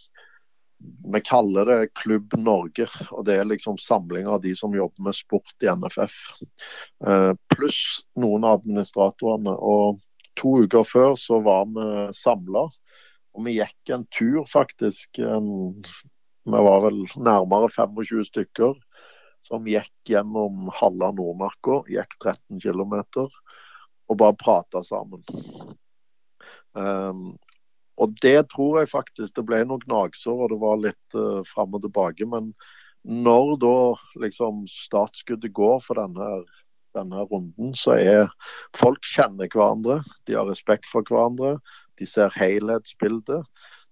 [1.14, 5.18] vi kaller det Klubb Norge, og det er liksom samling av de som jobber med
[5.18, 6.18] sport i NFF.
[7.06, 7.82] Uh, pluss
[8.20, 9.56] noen av administratorene.
[9.56, 10.02] og
[10.40, 11.86] to uker før så var vi
[12.18, 12.68] samla.
[13.36, 15.20] Og vi gikk en tur, faktisk.
[15.20, 15.48] En,
[16.46, 18.76] vi var vel nærmere 25 stykker.
[19.46, 22.96] som gikk gjennom halve Nordmarka, gikk 13 km,
[24.10, 25.22] og bare prata sammen.
[26.74, 27.36] Um,
[27.96, 31.78] og det tror jeg faktisk Det ble noen gnagsår, og det var litt uh, fram
[31.78, 32.26] og tilbake.
[32.28, 32.50] Men
[33.06, 33.78] når da
[34.26, 36.42] liksom startskuddet går for denne,
[36.96, 38.30] denne runden, så er
[38.78, 40.02] folk kjenner hverandre.
[40.28, 41.58] De har respekt for hverandre.
[42.00, 43.46] De ser helhetsbildet.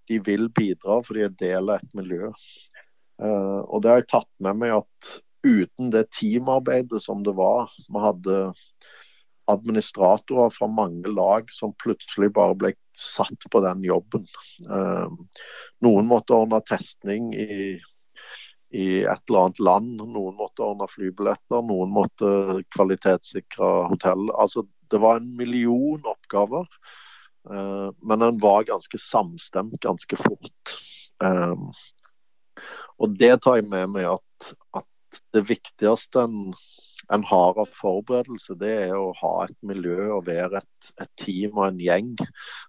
[0.08, 2.32] De vil bidra, for de er del av et miljø.
[3.22, 5.14] Uh, og det har jeg tatt med meg at
[5.44, 8.38] uten det teamarbeidet som det var Vi hadde
[9.52, 14.24] administratorer fra mange lag som plutselig bare ble satt på den jobben.
[14.64, 15.10] Uh,
[15.84, 17.74] noen måtte ordne testning i,
[18.74, 24.28] i, et eller annet land, noen måtte ordne flybilletter, noen måtte kvalitetssikre hotell.
[24.34, 26.66] Altså, det var en million oppgaver,
[27.50, 30.76] Eh, men den var ganske samstemt ganske fort.
[31.24, 31.54] Eh,
[32.98, 36.54] og det tar jeg med meg at, at det viktigste en,
[37.12, 41.58] en, har av forberedelse, det er å ha et miljø og være et, et, team
[41.58, 42.14] og en gjeng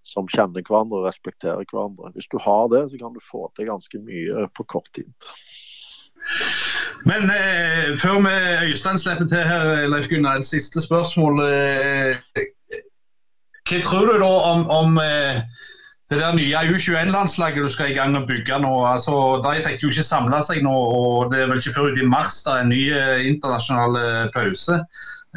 [0.03, 2.11] som kjenner hverandre og respekterer hverandre.
[2.17, 5.13] Hvis du har det, så kan du få til ganske mye på kort tid.
[7.05, 11.41] Men eh, før vi Øystein slipper til her, Leif Gunnar, et siste spørsmål.
[11.45, 12.43] Eh,
[13.65, 15.41] hva tror du da om, om eh,
[16.09, 19.89] det der nye U21-landslaget du skal i gang å bygge nå, altså, de fikk jo
[19.89, 20.73] ikke samla seg nå.
[20.73, 24.27] og Det er vel ikke før ut i mars da en ny eh, internasjonal eh,
[24.35, 24.77] pause.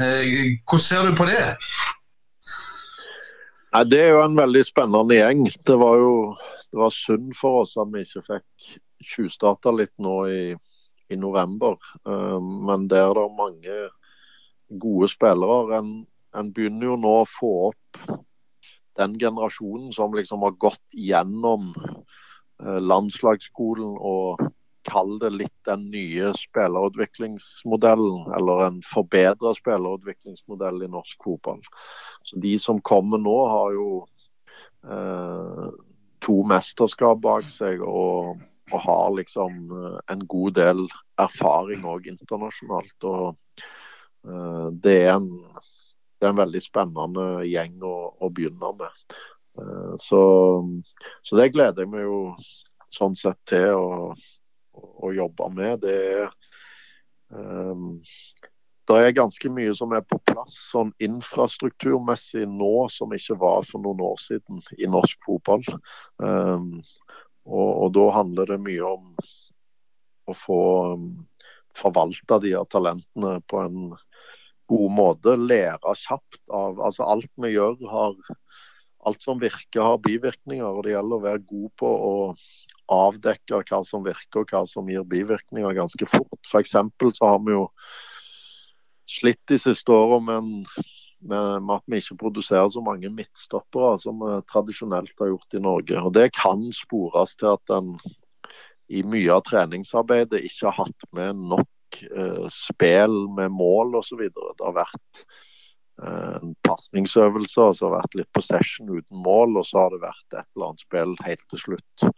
[0.01, 1.40] Eh, hvordan ser du på det?
[3.72, 5.48] Nei, Det er jo en veldig spennende gjeng.
[5.64, 6.12] Det var jo
[6.68, 8.72] det var synd for oss at vi ikke fikk
[9.09, 10.42] tjuvstarta litt nå i,
[11.09, 11.77] i november.
[12.05, 13.77] Men der er det mange
[14.81, 15.79] gode spillere.
[15.79, 15.92] En,
[16.37, 18.18] en begynner jo nå å få opp
[18.99, 24.42] den generasjonen som liksom har gått gjennom eh, landslagsskolen og
[24.88, 31.61] kall det litt den nye spillerutviklingsmodellen, eller en forbedra spillerutviklingsmodell i norsk fotball.
[32.25, 33.90] Så De som kommer nå, har jo
[34.88, 35.66] eh,
[36.25, 38.40] to mesterskap bak seg og,
[38.72, 40.85] og, har liksom eh, en god del
[41.20, 43.09] erfaring òg internasjonalt.
[43.09, 43.64] og
[44.28, 45.28] eh, Det er en
[46.18, 49.02] det er en veldig spennende gjeng å, å begynne med.
[49.59, 50.22] Uh, så,
[51.22, 52.18] så, det gleder jeg meg jo
[52.94, 54.11] sånn sett til å,
[54.74, 55.85] å jobbe med.
[55.85, 56.33] Det er
[57.31, 58.00] um,
[58.88, 63.85] det er ganske mye som er på plass sånn infrastrukturmessig nå som ikke var for
[63.85, 65.66] noen år siden i norsk fotball.
[66.16, 66.78] Um,
[67.49, 69.09] og, og, da handler det mye om
[70.29, 70.61] å få
[70.95, 71.09] um,
[71.79, 73.79] forvalta de her talentene på en
[74.69, 75.37] god måte.
[75.41, 78.17] Lære kjapt av altså Alt vi gjør, har
[79.09, 80.67] alt som virker, har bivirkninger.
[80.67, 82.15] og Det gjelder å være god på å
[82.89, 86.41] avdekke hva som virker og hva som gir bivirkninger ganske fort.
[86.49, 86.77] F.eks.
[87.21, 87.67] så har vi jo
[89.09, 94.22] slitt de siste åra med, med, med, at vi ikke produserer så mange midtstoppere som
[94.22, 96.00] vi tradisjonelt har gjort i Norge.
[96.02, 97.96] Og Det kan spores til at en
[98.88, 104.22] i mye av treningsarbeidet ikke har hatt med nok eh, spill med mål osv.
[104.33, 105.24] Det har vært
[106.02, 110.04] eh, en pasningsøvelse, så har det vært litt possession uten mål, og så har det
[110.07, 112.09] vært et eller annet spill helt til slutt.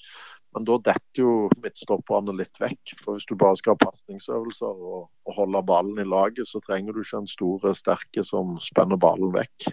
[0.54, 1.32] Men da detter jo
[1.62, 2.94] midtstopperne litt vekk.
[3.04, 6.96] For hvis du bare skal ha pasningsøvelser og, og, holde ballen i laget, så trenger
[6.96, 9.70] du ikke en stor sterke som spenner ballen vekk.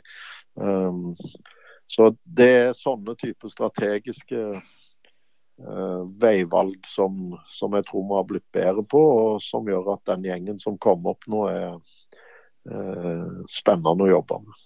[0.57, 1.15] Um,
[1.89, 7.17] så det er sånne typer strategiske uh, veivalg som,
[7.49, 10.77] som, jeg tror vi har blitt bedre på, og som gjør at den gjengen som
[10.83, 11.77] kommer opp nå, er
[12.69, 14.65] uh, spennende å jobbe med.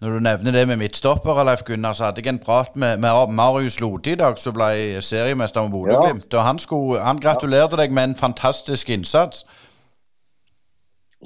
[0.00, 3.32] Når du nevner det med midtstopper, Leif Gunnar, så hadde jeg en prat med, med
[3.34, 6.28] Marius Lode i dag, som ble seriemester med Bodø-Glimt.
[6.32, 6.38] Ja.
[6.38, 9.42] Og han, skulle, han gratulerte deg med en fantastisk innsats.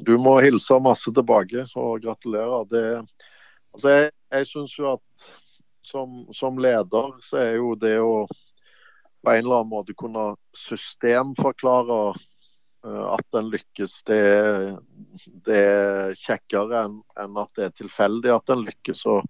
[0.07, 2.65] Du må hilse masse tilbake og gratulere.
[2.73, 2.85] Det,
[3.75, 5.29] altså jeg jeg syns jo at
[5.85, 8.25] som, som, leder så er jo det å
[9.23, 12.15] på en eller annen måte kunne systemforklare
[12.83, 14.23] at en lykkes, det
[15.47, 19.05] det er kjekkere enn, en at det er tilfeldig at en lykkes.
[19.13, 19.27] Og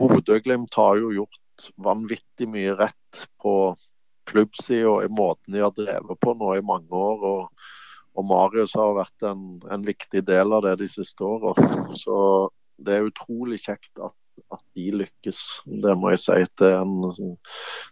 [0.00, 3.74] Bodø-Glimt har jo gjort vanvittig mye rett på
[4.28, 7.24] klubbsida i måten de har drevet på nå i mange år.
[7.30, 7.70] og,
[8.14, 11.54] og Marius har vært en, en viktig del av det de siste åra.
[11.98, 12.16] Så
[12.84, 14.14] det er utrolig kjekt at
[14.52, 15.40] at de lykkes.
[15.82, 16.38] Det må jeg si.
[16.58, 17.36] Det er en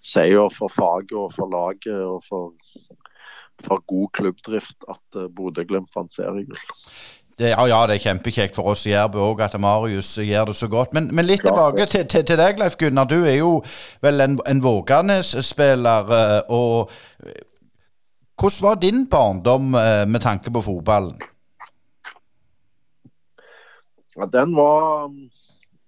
[0.05, 2.53] seier for faget og for laget og for,
[3.67, 6.63] for god klubbdrift at eh, Bodø-Glimt vant seriegull.
[7.39, 10.57] Det, ja, ja, det er kjempekjekt for oss i Jærbu òg at Marius gjør det
[10.59, 10.93] så godt.
[10.93, 13.09] Men, men litt tilbake til, til, til, deg, Leif Gunnar.
[13.09, 13.55] Du er jo
[14.05, 16.13] vel en, en Våganes-spiller.
[16.19, 16.93] Eh, og
[18.43, 21.19] Hvordan var din barndom eh, med tanke på fotballen?
[24.17, 25.09] Ja, den var,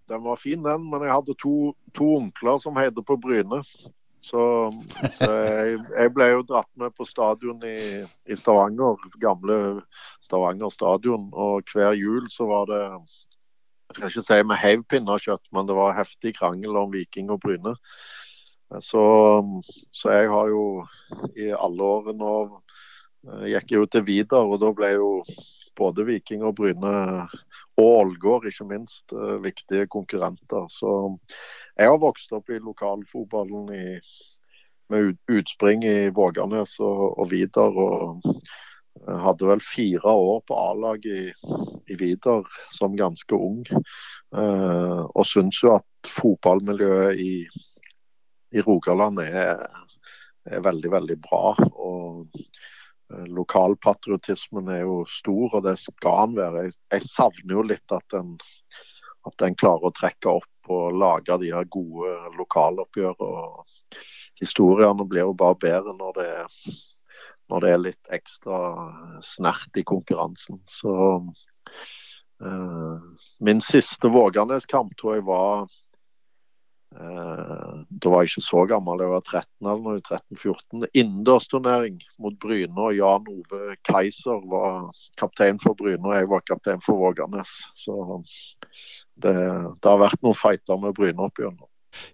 [0.09, 0.91] den var fin, den.
[0.91, 3.59] Men jeg hadde to, to onkler som heide på Bryne.
[4.25, 4.43] Så,
[5.19, 7.77] så jeg, jeg, ble jo dratt med på stadion i,
[8.25, 9.59] i, Stavanger, gamle
[10.25, 11.29] Stavanger stadion.
[11.33, 15.77] Og hver jul så var det Jeg skal ikke si med heiv pinnekjøtt, men det
[15.77, 17.77] var heftig krangel om Viking og Bryne.
[18.83, 19.03] Så,
[19.95, 20.65] så jeg har jo
[21.37, 22.37] i alle årene nå
[23.49, 25.11] gikk jeg jo til Vidar, og da ble jo
[25.79, 26.95] både Viking og Bryne
[27.81, 30.67] og Ålgård ikke minst uh, viktige konkurrenter.
[30.71, 31.17] Så
[31.75, 33.87] jeg har vokst opp i lokalfotballen i,
[34.93, 37.75] med utspring i Våganes og, og Vidar.
[37.75, 38.23] Og
[39.05, 41.33] hadde vel fire år på A-lag i,
[41.91, 43.65] i Vidar som ganske ung.
[44.35, 47.35] Eh, og syns jo at fotballmiljøet i,
[48.55, 49.67] i Rogaland er,
[50.47, 51.55] er, veldig, veldig bra.
[51.59, 56.67] Og uh, lokalpatriotismen er jo stor, og det skal han være.
[56.69, 58.35] Jeg, jeg savner jo litt at en,
[59.29, 63.15] at en klarer å trekke opp og lage de her gode lokaloppgjør.
[63.19, 63.65] og
[64.41, 66.33] Historiene blir jo bare bedre når det,
[67.51, 68.59] når det er litt ekstra
[69.23, 70.61] snert i konkurransen.
[70.67, 70.95] Så
[72.43, 72.99] uh,
[73.41, 75.67] min siste Våganes-kamp tror jeg var
[76.99, 80.89] uh, Da var jeg ikke så gammel, jeg var 13 eller noe, 13-14.
[80.93, 82.75] Innendørsturnering mot Bryne.
[82.75, 87.55] og Jan Ove Kaiser var kaptein for Bryne, og jeg var kaptein for Våganes.
[87.79, 87.95] Så
[89.23, 91.69] det, det, har vært noen fighter med Bryne opp igjennom.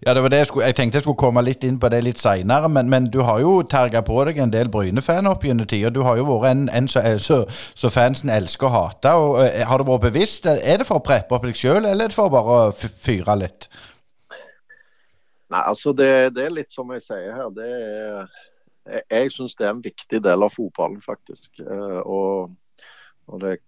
[0.07, 2.03] Ja, det var det jeg, skulle, jeg tenkte jeg skulle komme litt inn på det
[2.05, 5.69] litt seinere, men, men, du har jo terga på deg en del Bryne-fan opp gjennom
[5.69, 5.93] tida.
[5.93, 7.03] Du har jo vært en, en så,
[7.49, 9.15] så, fansen elsker å hate.
[9.17, 10.49] Og, uh, har det vært bevisst?
[10.51, 13.39] Er det for å preppe opp deg sjøl, eller er det for bare å fyre
[13.41, 13.71] litt?
[15.51, 17.49] Nei, altså det, det, er litt som jeg sier her.
[17.57, 18.41] Det er,
[18.91, 21.53] jeg jeg syns det er en viktig del av fotballen, faktisk.
[21.65, 22.53] Uh, og
[23.31, 23.59] og det,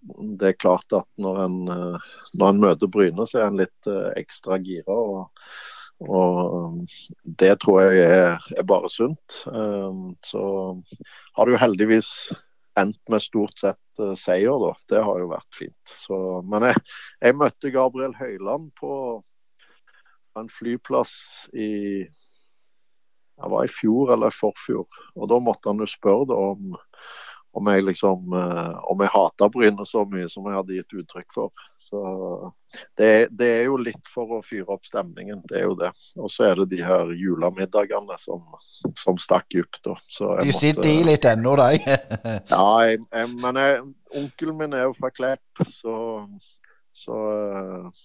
[0.40, 3.90] det, er klart at når en, eh, når en møter Bryne, så er en litt
[3.90, 4.94] uh, ekstra gira.
[4.94, 5.53] Og,
[6.03, 6.81] og,
[7.40, 9.42] det tror jeg er, er bare sunt.
[10.27, 10.44] Så
[11.37, 12.11] har det jo heldigvis
[12.81, 14.72] endt med stort sett seier, da.
[14.90, 15.94] Det har jo vært fint.
[16.07, 16.16] Så,
[16.48, 16.83] men jeg,
[17.22, 18.94] jeg, møtte Gabriel Høyland på
[20.40, 21.12] en flyplass
[21.53, 22.03] i
[23.42, 24.87] det var i fjor eller forfjor.
[25.18, 26.77] Og da måtte han jo spørre om
[27.53, 31.35] om jeg liksom uh, om jeg hata Bryne så mye som jeg hadde gitt uttrykk
[31.35, 31.67] for.
[31.83, 32.01] Så
[32.97, 35.91] det, det, er jo litt for å fyre opp stemningen, det er jo det.
[36.17, 38.41] Og så er det de her julemiddagene som,
[38.97, 39.83] som stakk dypt.
[39.85, 39.99] da.
[40.41, 41.83] de sitter i litt ennå, de.
[42.55, 43.85] ja, jeg, jeg, men jeg,
[44.23, 45.97] onkelen min er jo fra Klepp, så,
[46.97, 48.05] så uh,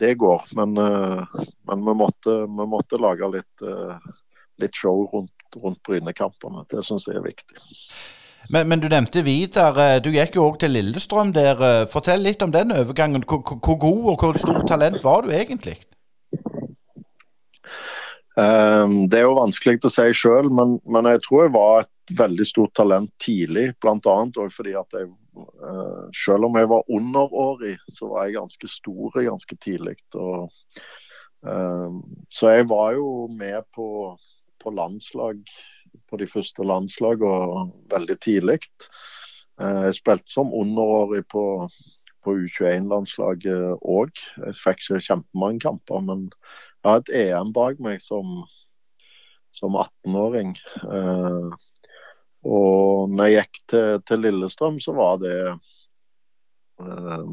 [0.00, 0.48] det går.
[0.56, 3.68] Men, uh, men vi, måtte, vi, måtte, lage litt,
[4.64, 6.64] litt show rundt, rundt Brynekampene.
[6.72, 7.60] Det syns jeg er viktig.
[8.50, 9.78] Men, men, du nevnte Vidar.
[9.80, 11.58] Eh, du gikk jo òg til Lillestrøm der.
[11.58, 13.24] Eh, fortell litt om den overgangen.
[13.26, 15.76] Hvor, hvor god og hvor stort talent var du egentlig?
[18.36, 22.18] Um, det er jo vanskelig å si sjøl, men, men, jeg tror jeg var et
[22.18, 23.70] veldig stort talent tidlig.
[23.80, 24.16] Bl.a.
[24.52, 25.08] fordi at jeg,
[25.40, 29.96] uh, selv om jeg var underårig, så var jeg ganske stor ganske tidlig.
[30.20, 30.52] Og,
[31.48, 33.88] um, så jeg var jo med på,
[34.60, 35.40] på landslag
[36.10, 38.60] på de første landslagene veldig tidlig.
[39.60, 41.44] Eh, jeg spilte som underårig på,
[42.24, 44.24] på U21-landslaget òg.
[44.44, 48.42] Jeg fikk ikke kjempemange kamper, men jeg har et EM bak meg som,
[49.56, 50.56] som 18-åring.
[50.84, 51.48] Eh,
[52.46, 55.38] og når jeg gikk til, til Lillestrøm, så var det
[56.82, 57.24] eh,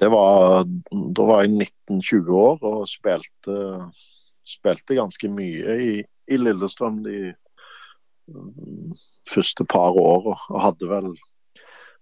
[0.00, 0.64] det var,
[1.16, 3.56] Da var jeg 19-20 år og spilte,
[4.48, 5.92] spilte ganske mye i,
[6.30, 7.34] i Lillestrøm de
[9.30, 10.36] første par åra.
[10.50, 11.10] Og hadde vel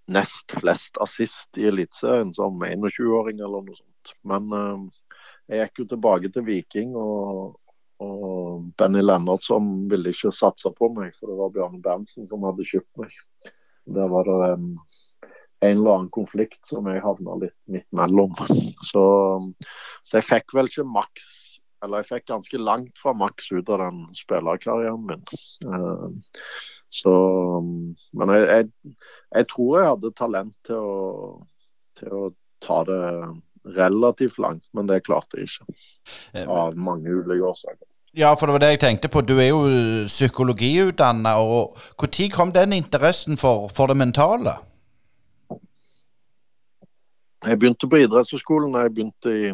[0.09, 4.13] nest flest assist i Eliteserien som 21-åring eller noe sånt.
[4.29, 4.87] Men uh,
[5.49, 7.59] jeg gikk jo tilbake til Viking, og,
[8.05, 12.67] og Benny Lennartson ville ikke satse på meg, for det var Bjørn Berntsen som hadde
[12.69, 13.15] kjøpt meg.
[13.89, 14.67] Der var det en,
[15.65, 18.37] en eller annen konflikt som jeg havna litt midt mellom.
[18.89, 19.03] Så,
[20.07, 21.25] så jeg fikk vel ikke maks
[21.85, 25.25] eller jeg fikk ganske langt fra maks ut av den spillerkarrieren min.
[25.65, 26.11] Uh,
[26.89, 27.13] så
[28.17, 28.95] Men jeg, jeg,
[29.35, 31.03] jeg, tror jeg hadde talent til å,
[32.01, 32.25] til å
[32.65, 33.03] ta det
[33.77, 35.77] relativt langt, men det klarte jeg ikke.
[36.33, 37.85] Eh, av mange ulike årsaker.
[38.17, 39.21] Ja, for det var det jeg tenkte på.
[39.21, 39.61] Du er jo
[40.09, 41.37] psykologiutdanna.
[41.37, 44.57] Når kom den interessen for, for, det mentale?
[47.45, 49.53] Jeg begynte på idrettshøyskolen da jeg begynte i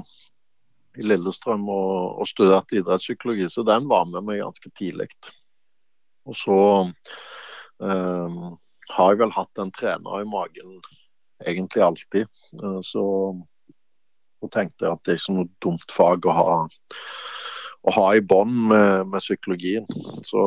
[0.99, 5.09] i Lillestrøm og, og studerte idrettspsykologi, så den var med meg ganske tidlig.
[6.29, 6.59] Og så
[7.83, 8.45] uh,
[8.95, 10.79] har jeg vel hatt en trener i magen
[11.45, 12.31] egentlig alltid.
[12.63, 13.05] Uh, så,
[14.41, 16.59] så, tenkte jeg at det er ikke noe dumt fag å ha,
[17.85, 19.89] å ha i bånd med, med, psykologien.
[20.25, 20.47] Så,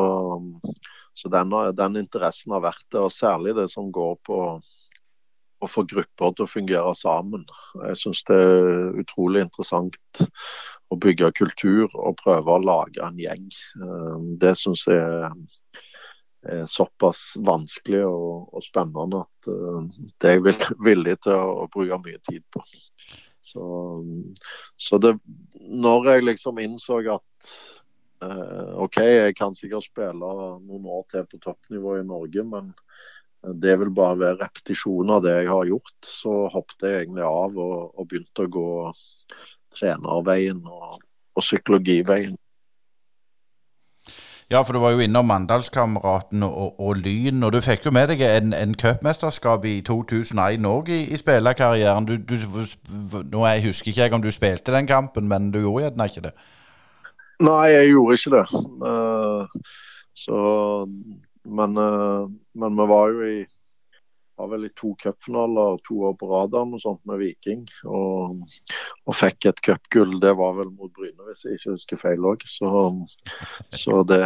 [1.17, 4.41] så den, den, interessen har vært det, og særlig det som går på
[5.63, 7.45] å få grupper til å fungere sammen.
[7.81, 9.97] Jeg syns det er utrolig interessant
[10.93, 13.47] å bygge kultur og prøve å lage en gjeng.
[14.41, 19.87] Det syns jeg er såpass vanskelig og, og spennende at uh,
[20.21, 22.63] det er jeg villig til å, bruke mye tid på.
[23.47, 23.63] Så,
[24.75, 25.15] så det,
[25.55, 27.51] når jeg liksom innså at
[28.23, 30.33] uh, OK, jeg kan sikkert spille
[30.63, 32.73] noen år til på toppnivå i Norge, men
[33.55, 37.55] det vil bare være repetisjon av det jeg har gjort, så hoppet jeg egentlig av
[37.61, 38.67] og, og begynte å gå
[39.77, 40.99] trenerveien og,
[41.37, 42.37] og psykologiveien.
[44.47, 48.07] Ja, for du var jo innom Mandalskameratene og, og, Lyn, og du fikk jo med
[48.13, 52.07] deg en, en cupmesterskap i 2001 òg i, i spillerkarrieren.
[52.07, 52.37] Du, du,
[53.27, 56.23] nå jeg husker ikke jeg om du spilte den kampen, men du gjorde gjerne ikke
[56.29, 56.33] det?
[57.43, 58.45] Nei, jeg gjorde ikke det.
[58.87, 59.75] Uh,
[60.15, 60.39] så
[61.59, 63.37] men, uh, men vi var jo i
[64.37, 67.63] var vel i to cupfinaler to år på radaren og sånt med Viking.
[67.89, 68.43] Og,
[69.09, 70.19] og fikk et cupgull.
[70.21, 72.45] Det var vel mot Bryne, hvis jeg ikke husker feil òg.
[72.45, 72.69] Så,
[73.73, 74.21] så det,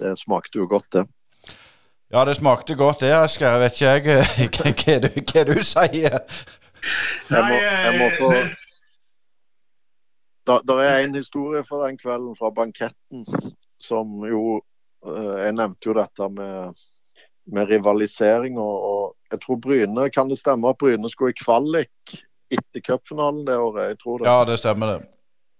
[0.00, 1.04] det, smakte jo godt, det.
[2.12, 3.50] Ja, det smakte godt det, Asker.
[3.50, 6.18] Jeg vet ikke jeg hva, du, hva du sier.
[7.28, 8.32] Jeg må, jeg må få
[10.48, 13.28] Det er en historie fra den kvelden, fra banketten,
[13.80, 14.71] som jo eh,
[15.02, 16.80] Jeg nevnte jo dette med
[17.44, 18.58] med rivalisering.
[18.58, 22.16] Og, og, jeg tror Bryne, Kan det stemme at Bryne skulle i kvalik
[22.52, 23.92] etter cupfinalen det året?
[23.92, 24.28] Jeg tror det.
[24.28, 24.98] Ja, det stemmer det.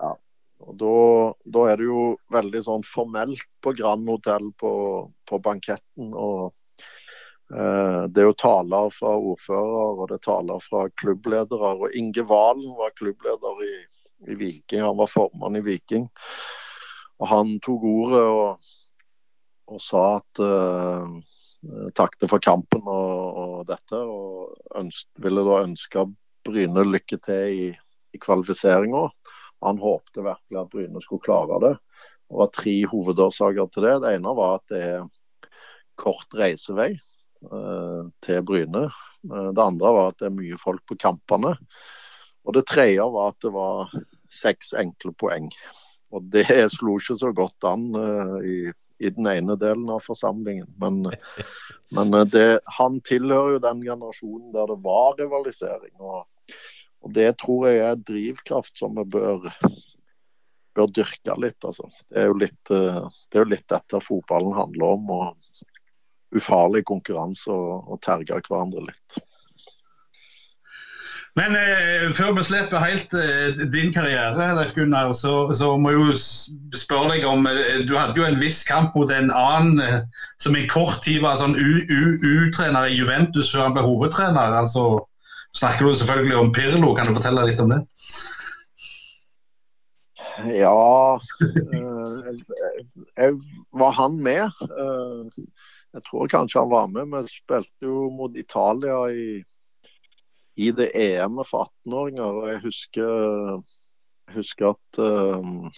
[0.03, 0.15] Ja.
[0.63, 0.97] Og da,
[1.45, 4.75] da, er det jo veldig sånn formelt på Grand Hotell på,
[5.29, 6.13] på banketten.
[6.13, 6.53] og
[7.55, 11.73] eh, Det er jo taler fra ordfører og det er taler fra klubbledere.
[11.81, 13.75] og Inge Valen var klubbleder i,
[14.31, 16.07] i Viking, han var formann i Viking.
[17.23, 18.71] Og Han tok ordet og,
[19.73, 21.07] og sa at uh,
[21.97, 23.99] takket for kampen og, og dette.
[23.99, 26.07] Og ønsk, ville da ønske
[26.43, 27.69] Bryne lykke til i,
[28.13, 29.07] i kvalifiseringa.
[29.63, 31.77] Han håpte virkelig at Bryne skulle klare det.
[32.27, 33.97] Det var tre hovedårsaker til det.
[34.03, 35.51] Det ene var at det er
[36.01, 36.91] kort reisevei
[37.47, 38.89] uh, til Bryne.
[39.31, 41.55] Eh, det andre var at det er mye folk på kampene.
[42.43, 43.93] Og det tredje var at det var
[44.33, 45.51] seks enkle poeng.
[46.13, 48.57] Og det slo ikke så godt an uh, i
[49.03, 50.69] i den ene delen av forsamlingen.
[50.81, 51.03] Men,
[51.97, 52.47] men eh, det,
[52.79, 55.95] han tilhører jo den generasjonen der det var rivalisering.
[55.99, 56.55] Og,
[57.03, 59.49] og det tror jeg er drivkraft som vi bør,
[60.77, 61.59] bør dyrke litt.
[61.65, 61.91] Altså.
[62.09, 65.13] Det, er jo litt, eh, det er litt dette fotballen handler om.
[65.19, 69.19] og Ufarlig konkurranse og, og terge hverandre litt.
[71.39, 76.03] Men eh, før vi slipper helt eh, din karriere, Leif Gunnar, så, så, må jeg
[76.03, 76.17] jo
[76.77, 80.59] spørre deg om eh, Du hadde jo en viss kamp mot en annen eh, som
[80.59, 84.59] i kort tid var sånn U-trener i Juventus før han ble hovedtrener.
[84.61, 85.07] altså
[85.57, 87.81] Snakker du selvfølgelig om Pirlo, kan du fortelle litt om det?
[90.49, 91.19] Ja
[93.17, 93.35] jeg,
[93.73, 94.63] Var han med?
[94.69, 95.49] Eh,
[95.93, 97.09] jeg tror kanskje han var med.
[97.13, 99.43] Vi spilte jo mot Italia i
[100.57, 102.25] i det EM-et for 18-åringer.
[102.25, 103.63] og Jeg husker,
[104.35, 105.71] husker at uh,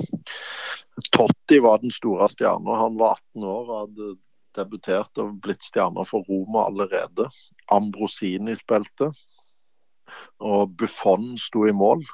[1.14, 2.78] Totti var den store stjerna.
[2.78, 4.10] Han var 18 år og hadde
[4.54, 7.28] debutert og blitt stjerne for Roma allerede.
[7.74, 9.10] Ambrosini spilte.
[10.42, 12.04] Og Buffon sto i mål.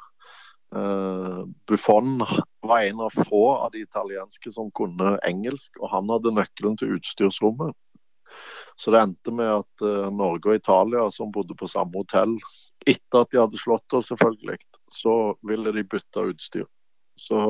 [0.70, 2.20] Uh, Buffon
[2.62, 6.94] var en av få av de italienske som kunne engelsk, og han hadde nøkkelen til
[6.98, 7.74] utstyrsrommet.
[8.80, 12.38] Så det endte med at uh, Norge og Italia, som bodde på samme hotell,
[12.88, 14.56] etter at de hadde slått oss, selvfølgelig,
[14.96, 16.64] så ville de bytte utstyr.
[17.20, 17.40] Så,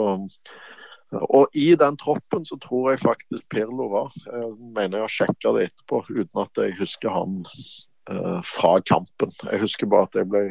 [1.20, 4.11] og i den troppen så tror jeg faktisk Pirlo var.
[4.26, 9.35] Jeg mener jeg har sjekka det etterpå, uten at jeg husker han uh, fra kampen.
[9.47, 10.45] Jeg husker bare at jeg ble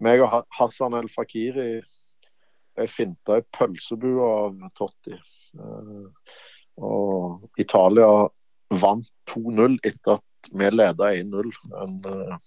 [0.00, 1.82] meg og Hassan El Fakiri
[2.80, 5.18] jeg finta ei pølsebue av Totti.
[5.60, 6.08] Uh,
[6.80, 8.30] og Italia
[8.70, 11.52] vant 2-0 etter at vi leda 1-0.
[11.82, 12.38] En, eh,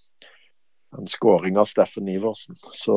[0.97, 2.55] en skåring av Steffen Iversen.
[2.73, 2.95] Så,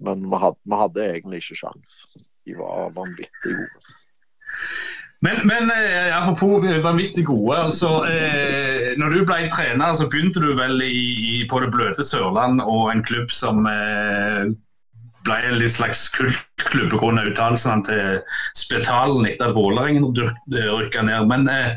[0.00, 2.00] men vi hadde, vi hadde, egentlig ikke sjans.
[2.44, 3.94] De var vanvittig gode.
[5.24, 7.56] Men, men eh, apropos vanvittig gode.
[7.56, 12.60] altså eh, når du ble trener, så begynte du vel i, på det bløte Sørland
[12.60, 14.52] og en klubb som eh,
[15.24, 17.24] ble en litt slags kultklubb pga.
[17.30, 18.20] uttalelsene til
[18.58, 21.28] Spetalen etter at Vålerengen rykka ned.
[21.30, 21.74] Men eh,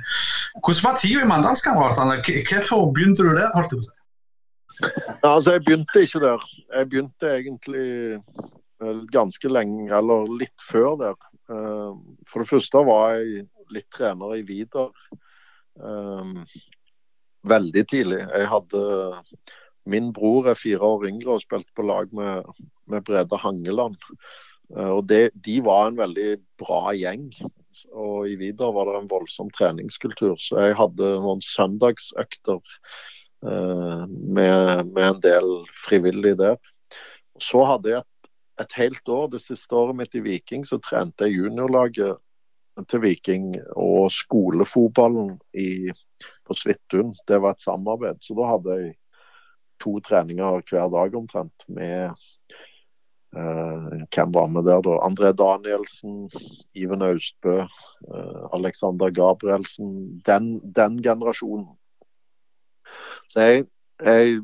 [0.64, 2.20] Hvordan var tida i Mandalskameratene?
[2.50, 3.50] Hvorfor begynte du der?
[3.56, 3.96] holdt jeg på å si?
[5.26, 6.44] Altså, jeg begynte ikke der.
[6.76, 7.88] Jeg begynte egentlig
[9.12, 11.18] ganske lenge, eller litt før der.
[11.50, 11.94] Eh,
[12.30, 14.94] for det første var jeg litt trener i Vidar
[15.76, 16.46] um,
[17.48, 18.22] veldig tidlig.
[18.24, 18.84] Jeg hadde
[19.88, 22.48] Min bror er fire år yngre og spilte på lag med,
[22.92, 23.98] med Brede Hangeland.
[24.74, 27.30] Uh, og det, De var en veldig bra gjeng.
[27.94, 30.36] Og i Vidar var det en voldsom treningskultur.
[30.42, 32.58] Så jeg hadde noen søndagsøkter
[33.46, 35.52] eh, med, med, en del
[35.84, 36.58] frivillige der.
[37.38, 38.18] Så hadde jeg et
[38.62, 42.18] et helt år, det siste året mitt i Viking, så trente jeg juniorlaget
[42.90, 45.90] til Viking og skolefotballen i,
[46.46, 47.14] på Svithun.
[47.30, 48.22] Det var et samarbeid.
[48.22, 48.96] Så da hadde jeg
[49.84, 52.12] to treninger hver dag omtrent med
[53.38, 54.98] uh, Hvem var med der, da?
[55.06, 56.28] André Danielsen,
[56.74, 60.22] Iven Austbø, uh, Alexander Gabrielsen.
[60.26, 61.74] Den, den generasjonen.
[63.28, 63.66] Så jeg
[63.98, 64.42] jeg,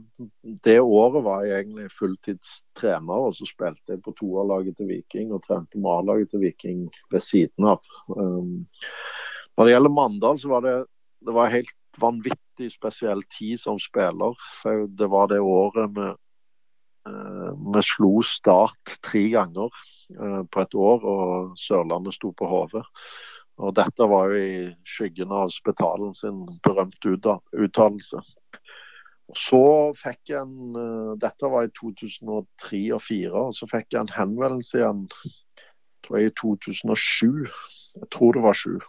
[0.65, 5.43] det året var jeg egentlig fulltidstrener, og så spilte jeg på toerlaget til Viking og
[5.45, 7.83] trente med A-laget til Viking ved siden av.
[8.09, 8.65] Um,
[9.53, 10.75] når det gjelder Mandal, så var det,
[11.21, 14.37] det var helt vanvittig spesiell tid som spiller.
[14.61, 16.09] For det var det året vi,
[17.09, 19.69] uh, vi slo Start tre ganger
[20.19, 22.85] uh, på et år, og Sørlandet sto på hodet.
[23.61, 27.17] Og dette var jo i skyggen av Spetalen sin berømte
[27.53, 28.23] uttalelse.
[29.37, 29.63] Så
[29.97, 33.31] fikk en uh, Dette var i 2003 og 2004.
[33.33, 35.07] Og så fikk jeg en henvendelse igjen
[36.03, 37.47] tror jeg i 2007.
[38.01, 38.79] Jeg tror det var 7.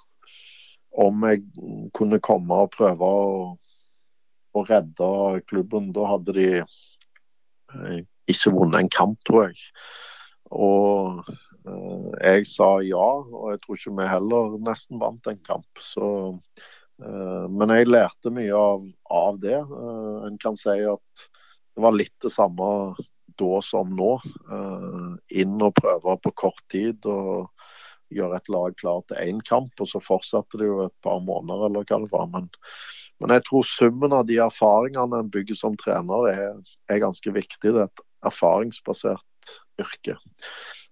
[0.94, 1.42] Om jeg
[1.96, 3.30] kunne komme og prøve å,
[4.54, 5.08] å redde
[5.50, 5.90] klubben.
[5.96, 7.96] Da hadde de uh,
[8.30, 9.64] ikke vunnet en kamp, tror jeg.
[10.54, 15.82] Og uh, jeg sa ja, og jeg tror ikke vi heller nesten vant en kamp.
[15.82, 16.06] Så
[17.02, 19.58] Eh, men jeg lærte mye av, av det.
[19.58, 21.26] Eh, en kan si at
[21.74, 22.68] det var litt det samme
[23.40, 24.12] da som nå.
[24.22, 25.10] Eh,
[25.42, 27.50] inn og prøve på kort tid og
[28.16, 31.68] gjøre et lag klar til én kamp, og så fortsatte det jo et par måneder
[31.68, 32.30] eller hva det var.
[32.32, 32.48] Men,
[33.22, 36.58] men jeg tror summen av de erfaringene en bygger som trener er,
[36.92, 37.74] er ganske viktig.
[37.74, 40.18] Det er et erfaringsbasert yrke.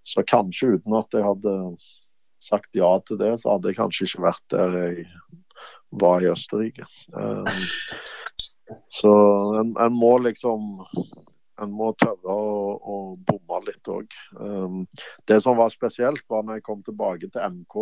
[0.03, 1.57] Så kanskje uten at jeg hadde
[2.43, 5.05] sagt ja til det, så hadde jeg kanskje ikke vært der jeg
[6.01, 6.87] var i Østerrike.
[7.13, 7.47] Um,
[8.93, 9.13] så
[9.59, 10.81] en, en, må liksom
[11.63, 12.97] En må tørre å, å
[13.27, 14.13] bomme litt òg.
[14.37, 14.83] Um,
[15.29, 17.77] det som var spesielt, var når jeg kom tilbake til MK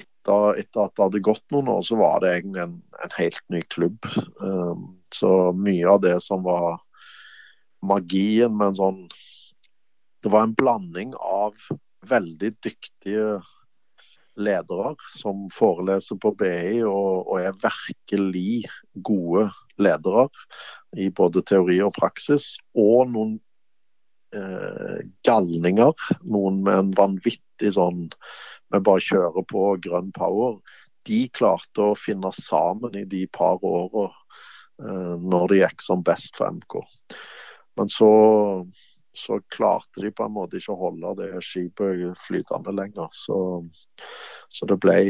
[0.00, 3.42] etter, etter, at det hadde gått noen år, så var det egentlig en, en helt
[3.52, 4.10] ny klubb.
[4.40, 6.80] Um, så mye av det som var
[7.80, 8.98] magien med en sånn
[10.20, 11.56] Det var en blanding av
[12.10, 13.38] veldig dyktige
[14.36, 18.64] ledere som foreleser på BI og, og, er virkelig
[19.06, 19.48] gode
[19.80, 20.28] ledere
[20.98, 22.56] i både teori og praksis.
[22.78, 23.36] Og noen
[24.36, 28.08] eh, galninger, noen med en vanvittig sånn
[28.70, 30.60] Vi bare kjører på grønn power.
[31.08, 36.38] De klarte å finne sammen i de par åra eh, når det gikk som best
[36.38, 36.78] for MK.
[37.78, 38.12] Men så
[39.12, 43.10] så klarte de på en måte ikke å holde det skipet flytende lenger.
[43.16, 43.36] Så,
[44.50, 45.00] så det ble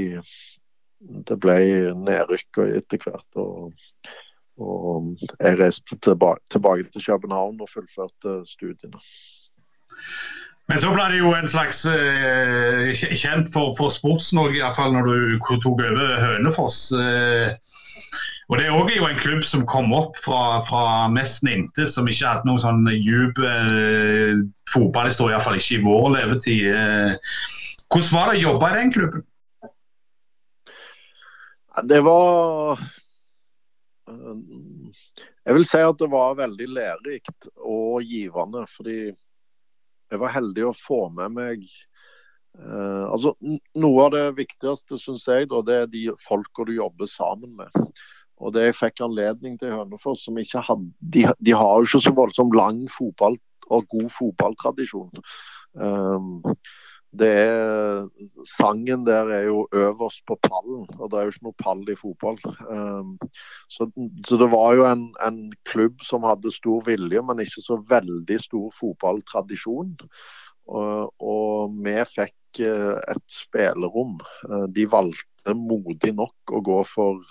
[1.01, 1.61] det ble
[1.97, 3.41] nedrykk etter hvert.
[3.41, 3.73] Og,
[4.61, 9.01] og, jeg reiste tilbake, tilbake, til København og fullførte studiene.
[10.71, 15.39] Men så ble det jo en slags eh, kjent for, for Sports-Norge, iallfall når du
[15.65, 16.93] tok over Hønefoss.
[16.95, 17.57] Eh,
[18.51, 22.27] og Det er òg en klubb som kom opp fra, fra nesten intet, som ikke
[22.27, 26.65] hadde noen sånn djup eh, fotballhistorie, iallfall ikke i vår levetid.
[26.75, 27.35] Eh,
[27.91, 29.27] hvordan var det å jobbe i den klubben?
[31.91, 32.81] Det var
[34.11, 34.37] eh,
[35.47, 38.67] Jeg vil si at det var veldig lærerikt og givende.
[38.77, 45.27] Fordi jeg var heldig å få med meg eh, altså Noe av det viktigste, syns
[45.31, 47.95] jeg, da, det er de folka du jobber sammen med.
[48.41, 51.89] Og det jeg fikk anledning til i Hønefoss, som ikke hadde de, de, har jo
[51.89, 53.37] ikke så voldsomt lang fotball
[53.71, 55.11] og god fotballtradisjon.
[55.77, 56.41] Um,
[57.19, 58.05] det er,
[58.47, 61.97] sangen der er jo øverst på pallen, og det er jo ikke noe pall i
[61.99, 62.39] fotball.
[62.71, 63.17] Um,
[63.67, 63.89] så,
[64.29, 68.39] så, det var jo en, en, klubb som hadde stor vilje, men ikke så veldig
[68.45, 69.97] stor fotballtradisjon.
[70.71, 74.21] Og, og vi fikk uh, et spillerom.
[74.47, 77.25] Uh, de valgte modig nok å gå for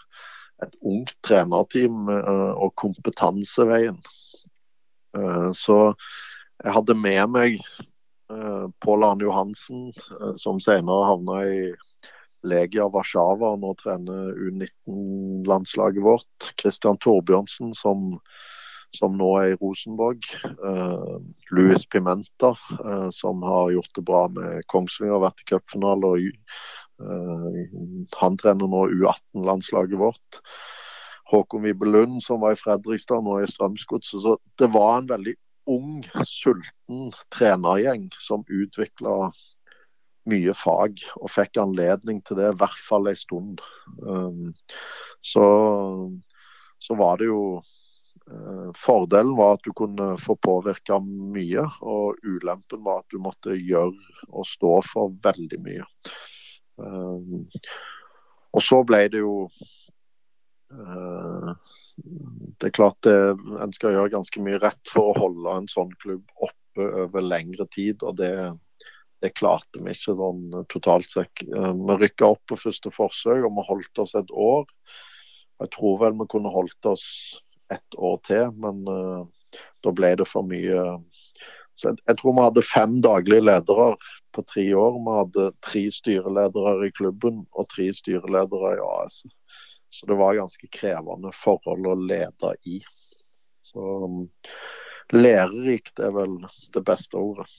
[0.59, 3.99] et ungt trenerteam uh, og kompetanseveien.
[5.57, 5.75] Så
[6.61, 7.55] jeg hadde med meg
[8.85, 9.87] Pål Arne Johansen,
[10.37, 11.61] som senere havna i
[12.47, 16.51] Legia Warszawa og nå trener U19-landslaget vårt.
[16.61, 18.13] Christian Torbjørnsen, som,
[18.95, 20.23] som, nå er i Rosenborg.
[20.63, 21.19] Uh,
[21.51, 22.53] Luis Pimenta,
[23.15, 26.15] som har gjort det bra med Kongsvinger, vært i cupfinale.
[26.99, 27.59] Uh,
[28.21, 30.41] han trener nå U18-landslaget vårt.
[31.29, 34.23] Håkon Wibelund, som var i Fredrikstad, nå i Strømsgodset.
[34.23, 35.35] Så det var en veldig
[35.69, 39.31] ung, sulten trenergjeng som utvikla
[40.29, 43.61] mye fag, og fikk anledning til det i hvert fall en stund.
[44.03, 44.53] Um,
[45.25, 45.45] så,
[46.79, 52.83] så, var det jo uh, Fordelen var at du kunne få påvirka mye, og ulempen
[52.85, 55.87] var at du måtte gjøre og stå for veldig mye.
[56.79, 57.47] Um,
[58.55, 59.49] og så ble det jo
[60.69, 63.15] Det er klart det,
[63.63, 67.65] en skal gjøre ganske mye rett for å holde en sånn klubb oppe over lengre
[67.73, 68.03] tid.
[68.05, 68.33] og det
[69.23, 71.43] det klarte vi ikke sånn eh, totalt sett.
[71.43, 74.67] Eh, vi rykka opp på første forsøk, og vi holdt oss et år.
[75.59, 77.05] Jeg tror vel vi kunne holdt oss
[77.73, 79.25] et år til, men uh,
[79.83, 80.85] da ble det for mye.
[81.75, 83.89] Så jeg, jeg, tror vi hadde fem daglige ledere
[84.33, 84.95] på tre år.
[85.03, 89.19] Vi hadde tre styreledere i klubben og tre styreledere i AS.
[89.89, 92.79] Så det var ganske krevende forhold å lede i.
[93.65, 94.21] Så um,
[95.13, 96.37] lærerikt er vel
[96.73, 97.49] det beste ordet.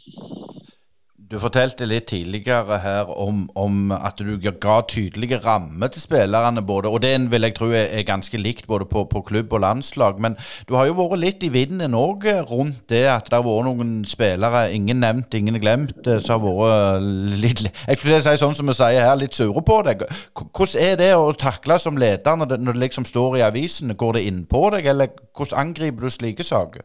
[1.30, 6.62] Du fortalte litt tidligere her om, om, at du ga tydelige rammer til spillerne.
[6.66, 10.18] både, og Det vil jeg tro er ganske likt både på, på, klubb og landslag.
[10.18, 10.34] Men
[10.66, 14.04] du har jo vært litt i vinden òg rundt det at det har vært noen
[14.04, 18.66] spillere, ingen nevnt, ingen glemt, eh, som har vært litt jeg skulle si sånn som
[18.66, 20.02] vi sier her, litt sure på deg.
[20.34, 23.94] Hvordan er det å takle som leder når det, når det liksom står i avisen?
[23.94, 26.82] Går det inn på deg, eller hvordan angriper du slike saker?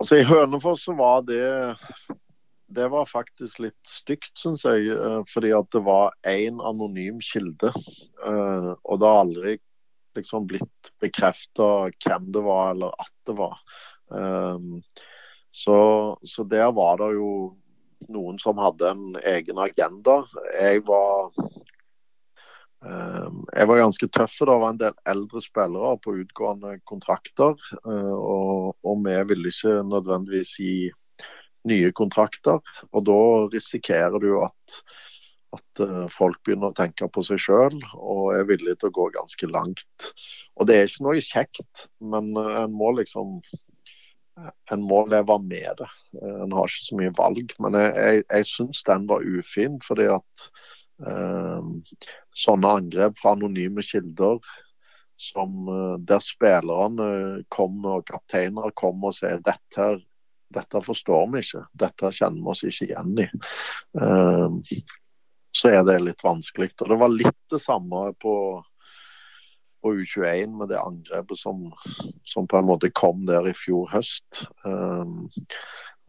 [0.00, 1.44] Altså I Hønefoss var det
[2.74, 4.90] det var faktisk litt stygt, syns jeg.
[4.90, 7.70] Eh, fordi at det var én anonym kilde.
[8.26, 9.56] Eh, og det har aldri
[10.14, 13.58] liksom blitt bekrefta hvem det var, eller at det var.
[14.14, 14.70] Eh,
[15.54, 15.78] så,
[16.22, 17.30] så der var det jo
[18.10, 20.24] noen som hadde en egen agenda.
[20.58, 21.30] Jeg var
[22.84, 24.34] jeg var ganske tøff.
[24.44, 27.54] Det var en del eldre spillere på utgående kontrakter.
[27.86, 30.74] Og, og vi ville ikke nødvendigvis gi
[31.68, 32.60] nye kontrakter.
[32.92, 33.18] Og da
[33.52, 34.78] risikerer du at,
[35.56, 39.10] at eh, folk begynner å tenke på seg sjøl og er villige til å gå
[39.16, 40.10] ganske langt.
[40.58, 43.38] Og det er ikke noe kjekt, men eh, en må liksom
[44.72, 45.90] en må leve med det.
[46.20, 47.56] Eh, en har ikke så mye valg.
[47.62, 50.46] Men jeg, jeg, jeg syns den var ufin, fordi at
[51.06, 51.72] eh,
[52.44, 54.42] sånne angrep fra anonyme kilder
[55.20, 55.68] som
[56.02, 57.04] der spillerne
[57.54, 60.00] kommer og kapteiner kommer og sier dette her
[60.54, 63.26] dette forstår vi ikke, dette kjenner vi oss ikke igjen i.
[63.98, 64.60] Uh,
[65.54, 66.72] så er det litt vanskelig.
[66.80, 68.36] Og Det var litt det samme på,
[69.82, 71.68] på U21 med det angrepet som,
[72.26, 74.44] som, på en måte kom der i fjor høst.
[74.66, 75.28] Uh,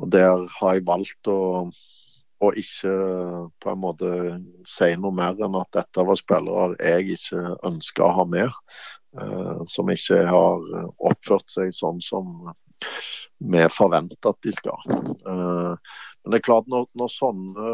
[0.02, 1.70] og Der har jeg valgt å,
[2.44, 2.96] å ikke
[3.64, 4.12] på en måte
[4.68, 8.62] si noe mer enn at dette var spillere jeg ikke ønska å ha med.
[9.16, 10.66] Uh, som ikke har
[10.98, 12.50] oppført seg sånn som
[13.38, 14.86] vi forventer at de skal.
[14.92, 15.74] Eh,
[16.24, 17.74] men det er klart, når, når, sånne,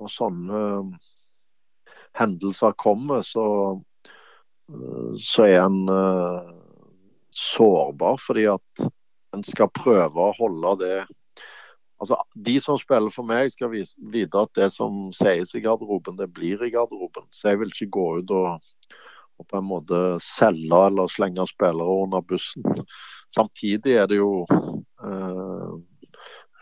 [0.00, 0.64] når sånne,
[2.18, 3.46] hendelser kommer, så,
[4.72, 5.80] eh, så er en
[7.30, 8.18] sårbar.
[8.26, 8.90] Fordi at
[9.36, 10.98] en skal prøve å holde det
[12.00, 16.30] Altså, De som spiller for meg, skal vite at det som sies i garderoben, det
[16.32, 17.26] blir i garderoben.
[17.28, 18.70] Så jeg vil ikke gå ut og,
[19.40, 22.66] og på en måte selge eller slenge spillere under bussen.
[23.32, 25.70] Samtidig er det jo eh,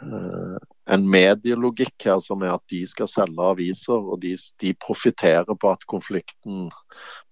[0.02, 0.58] uh,
[0.94, 5.72] en medielogikk her som er at de skal selge aviser, og de, de profitterer på
[5.74, 6.68] at konflikten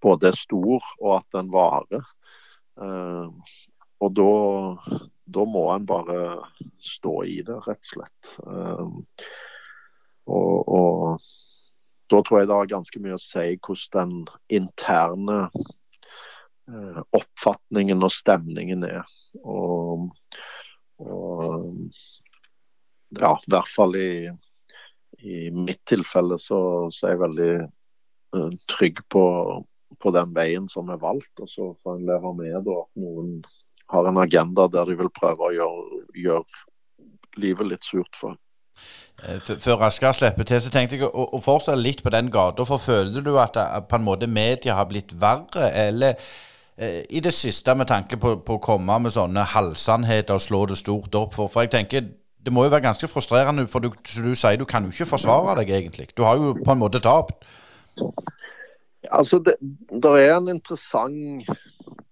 [0.05, 2.05] både er stor og at den varer.
[2.77, 3.57] Eh,
[4.05, 4.33] og da,
[5.33, 6.19] da, må en bare
[6.85, 8.33] stå i det, rett og slett.
[10.27, 11.23] Og, og,
[12.13, 15.41] da tror jeg det har ganske mye å si hvordan den interne
[16.67, 19.05] Eh, oppfatningen og stemningen er.
[19.47, 20.09] Og,
[20.99, 21.93] og
[23.15, 24.11] ja, i hvert fall i,
[25.23, 26.59] i mitt tilfelle så,
[26.91, 27.53] så, er jeg veldig
[28.35, 29.23] uh, trygg på,
[30.03, 31.31] på, den veien som er valgt.
[31.39, 33.39] Og så får en leve med da, at noen
[33.95, 38.35] har en agenda der de vil prøve å gjøre, gjøre livet litt surt for.
[38.35, 38.46] Eh,
[39.41, 42.67] før Asker slipper til, så tenkte jeg å, å fortsette litt på den gata.
[42.69, 46.21] For føler du at det, på en måte media har blitt verre, eller
[46.79, 50.59] Eh, i det siste med tanke på, på, å komme med sånne halvsannheter og slå
[50.69, 51.33] det stort opp.
[51.35, 52.05] For, for jeg tenker
[52.47, 55.57] det må jo være ganske frustrerende, for du, du sier du kan jo ikke forsvare
[55.63, 56.11] deg egentlig.
[56.15, 57.49] Du har jo på en måte tapt.
[59.11, 59.57] Altså, det,
[59.91, 61.49] det er en interessant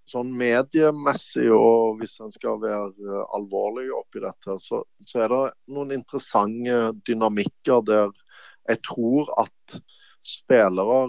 [0.09, 5.43] sånn mediemessig, og hvis en skal være eh, alvorlig oppi dette, så, så, er det
[5.75, 8.13] noen interessante dynamikker der
[8.69, 9.79] jeg tror at
[10.25, 11.09] spillere,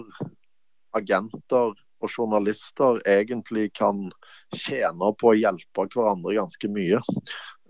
[0.96, 1.74] agenter
[2.04, 4.06] og journalister egentlig kan
[4.54, 7.00] tjene på å hjelpe hverandre ganske mye.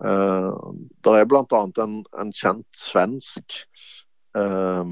[0.03, 0.51] Uh,
[1.03, 1.61] det er bl.a.
[1.83, 3.55] En, en kjent svensk
[4.37, 4.83] uh,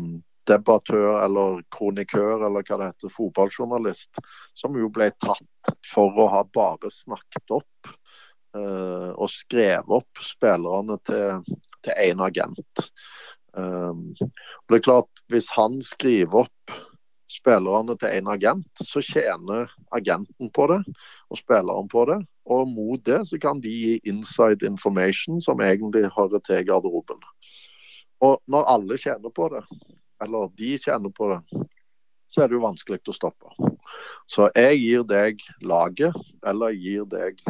[0.49, 4.21] debattør eller kronikør eller hva det heter, fotballjournalist,
[4.57, 7.93] som jo ble tatt for å ha bare snakket opp
[8.57, 12.85] uh, og skrevet opp spillerne til, til en agent.
[13.55, 16.75] Um, det er klart, Hvis han skriver opp
[17.31, 20.81] spillerne til en agent, så tjener agenten på det
[21.29, 22.19] og spilleren på det.
[22.45, 27.21] Og mot det så kan de gi inside information som egentlig hører til garderoben.
[28.21, 29.63] Og når alle tjener på det,
[30.23, 31.65] eller de kjenner på det,
[32.31, 33.71] så er det jo vanskelig å stoppe.
[34.31, 36.15] Så jeg gir deg laget,
[36.47, 37.41] eller gir deg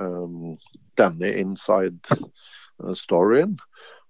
[0.00, 0.54] um,
[0.98, 3.56] denne inside uh, storyen,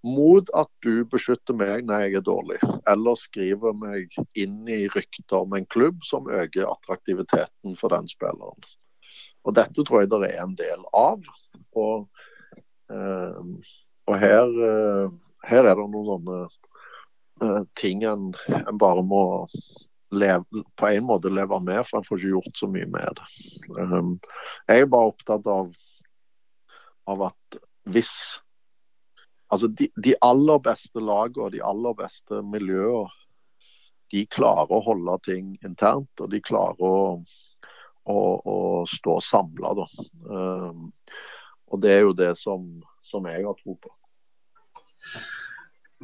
[0.04, 2.58] mot at du beskytter meg når jeg er dårlig,
[2.90, 8.68] eller skriver meg inn i rykter om en klubb som øker attraktiviteten for den spilleren.
[9.44, 11.24] Og Dette tror jeg det er en del av.
[11.76, 12.04] Og,
[12.92, 13.56] um,
[14.08, 16.63] og her, uh, her, er det noen sånne Eh,
[17.78, 19.24] ting en, en bare må
[20.14, 20.44] leve,
[20.76, 23.28] på en måte leve med, for en får ikke gjort så mye med det.
[23.78, 24.14] Um,
[24.68, 25.74] jeg er bare opptatt av,
[27.10, 27.60] av at
[27.90, 28.14] hvis
[29.52, 33.12] Altså de, de aller beste lagene og de aller beste miljøene,
[34.10, 36.96] de klarer å holde ting internt, og de klarer å,
[38.10, 38.56] å, å
[38.90, 39.86] stå samla.
[40.26, 40.88] Um,
[41.70, 42.66] og det er jo det som,
[43.04, 43.94] som jeg har tro på.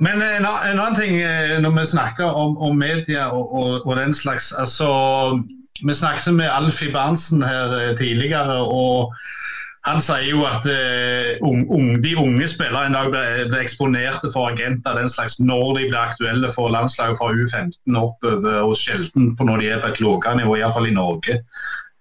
[0.01, 3.97] Men en, en, annen ting eh, når vi snakker om, om media og, og, og,
[3.99, 4.89] den slags altså,
[5.85, 8.65] Vi snakket med Alfie Berntsen her eh, tidligere.
[8.65, 9.13] og
[9.89, 14.99] han sier jo at uh, unge, de unge spillere en dag blir, eksponerte for agenter
[14.99, 19.63] den slags når de blir aktuelle for landslaget fra U15 oppover, og sjelden på når
[19.63, 21.39] de er på et lavere nivå, iallfall i Norge.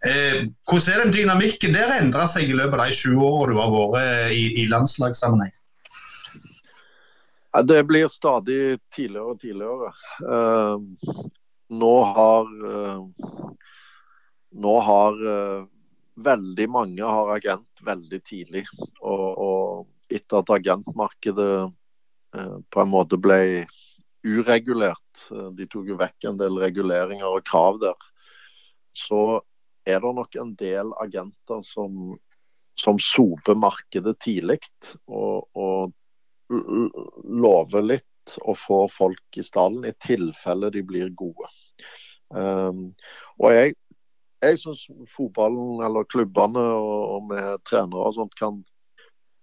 [0.04, 3.64] Uh, hvordan er den dynamikken der endra seg i løpet av de sju årene du
[3.64, 5.56] har vært i, i landslagssammenheng?
[7.50, 9.89] Det blir stadig tidligere og tidligere.
[10.22, 10.78] Uh,
[11.74, 13.02] nå har, uh,
[14.54, 15.66] nå har uh,
[16.22, 18.66] veldig mange har agent veldig tidlig.
[19.02, 21.54] Og, og etter at agentmarkedet
[22.30, 23.66] på en måte ble
[24.22, 25.22] uregulert,
[25.58, 28.10] de tok jo vekk en del reguleringer og krav der,
[28.93, 29.39] så
[29.89, 32.14] er det nok en del agenter som,
[32.78, 34.60] som soper markedet tidlig.
[35.08, 35.95] Og, og
[36.50, 41.50] lover litt og får folk i stallen i tilfelle de blir gode.
[42.30, 42.91] Um,
[43.41, 43.76] og jeg,
[44.43, 44.84] jeg syns
[45.16, 48.62] fotballen eller klubbene og, og med trenere og sånt kan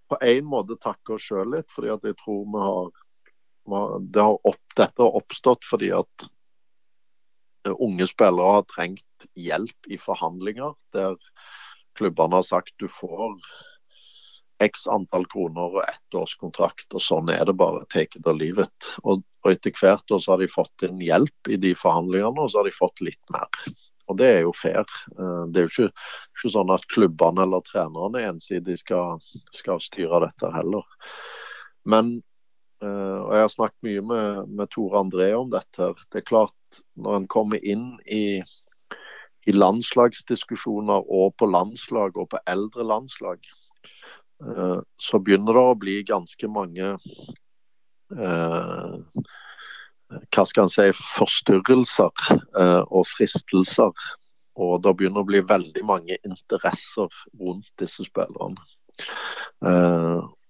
[0.07, 2.91] på en måte takke oss sjøl litt, fordi at jeg tror vi har,
[4.07, 6.27] det har opp, Dette har oppstått fordi at
[7.67, 11.17] eh, unge spillere har trengt hjelp i forhandlinger der
[11.97, 13.35] klubbene har sagt du får
[14.63, 17.85] x antall kroner og ett års kontrakt, og sånn er det bare.
[17.93, 18.89] Take it or leave it.
[19.03, 22.61] Og, og etter hvert så har de fått inn hjelp i de forhandlingene, og så
[22.61, 23.49] har de fått litt mer.
[24.07, 24.85] Og det er jo fair.
[25.17, 26.05] Eh, det er jo ikke,
[26.37, 29.19] ikke sånn at klubbene eller trenerne ensidig skal,
[29.55, 30.87] skal styre dette heller.
[31.87, 32.15] Men
[32.83, 35.91] eh, og Jeg har snakket mye med, med Tore André om dette.
[36.07, 38.39] Det er klart, når en kommer inn i,
[39.47, 43.43] i landslagsdiskusjoner og på landslag og på eldre landslag,
[44.97, 46.93] så begynner det å bli ganske mange
[48.13, 48.95] eh,
[50.07, 50.85] hva skal en si,
[51.17, 54.07] forstyrrelser eh, og fristelser.
[54.57, 58.57] Og det begynner å bli veldig mange interesser rundt disse spillerne.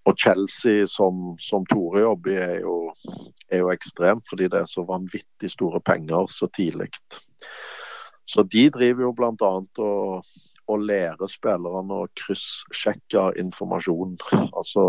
[0.08, 2.78] og Chelsea, som, som Tore jobber i, er jo,
[3.52, 6.88] er jo ekstremt fordi det er så vanvittig store penger så tidlig.
[8.28, 9.52] Så de driver jo bl.a.
[9.84, 10.24] og
[10.68, 14.18] å lære spillerne å kryssjekke informasjon.
[14.34, 14.84] Altså,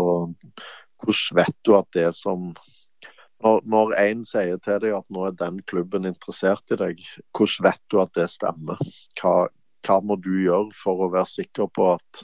[0.99, 2.51] hvordan vet du at det som
[3.39, 7.03] når, når en sier til deg at nå er den klubben interessert i deg,
[7.37, 8.81] hvordan vet du at det stemmer?
[9.19, 9.47] Hva,
[9.87, 12.23] hva må du gjøre for å være sikker på at,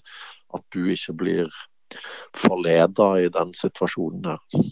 [0.58, 1.62] at du ikke blir
[2.36, 4.66] forleda i den situasjonen her?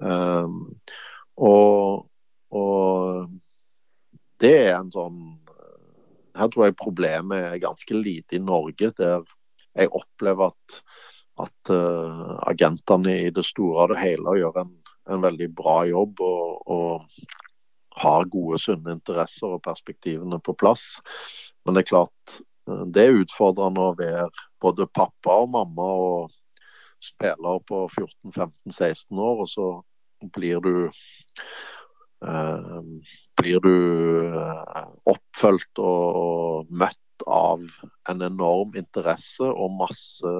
[0.00, 0.80] Um,
[1.36, 2.08] og,
[2.50, 3.30] og
[4.40, 5.20] det er en sånn
[6.36, 9.24] her tror jeg problemet er ganske lite i Norge, der
[9.74, 10.80] jeg opplever at,
[11.46, 14.72] at uh, agentene i det store og det hele gjør en,
[15.10, 17.28] en veldig bra jobb og, og,
[18.00, 20.84] har gode, sunne interesser og perspektivene på plass.
[21.66, 22.36] Men det er klart,
[22.70, 24.28] uh, det er utfordrende å være
[24.62, 26.36] både pappa og mamma og
[27.00, 29.68] spiller på 14-15-16 år, og så
[30.36, 30.74] blir du
[32.24, 32.80] uh,
[33.40, 33.74] blir du
[35.10, 37.64] oppfølgt og møtt av
[38.08, 40.34] en enorm interesse og masse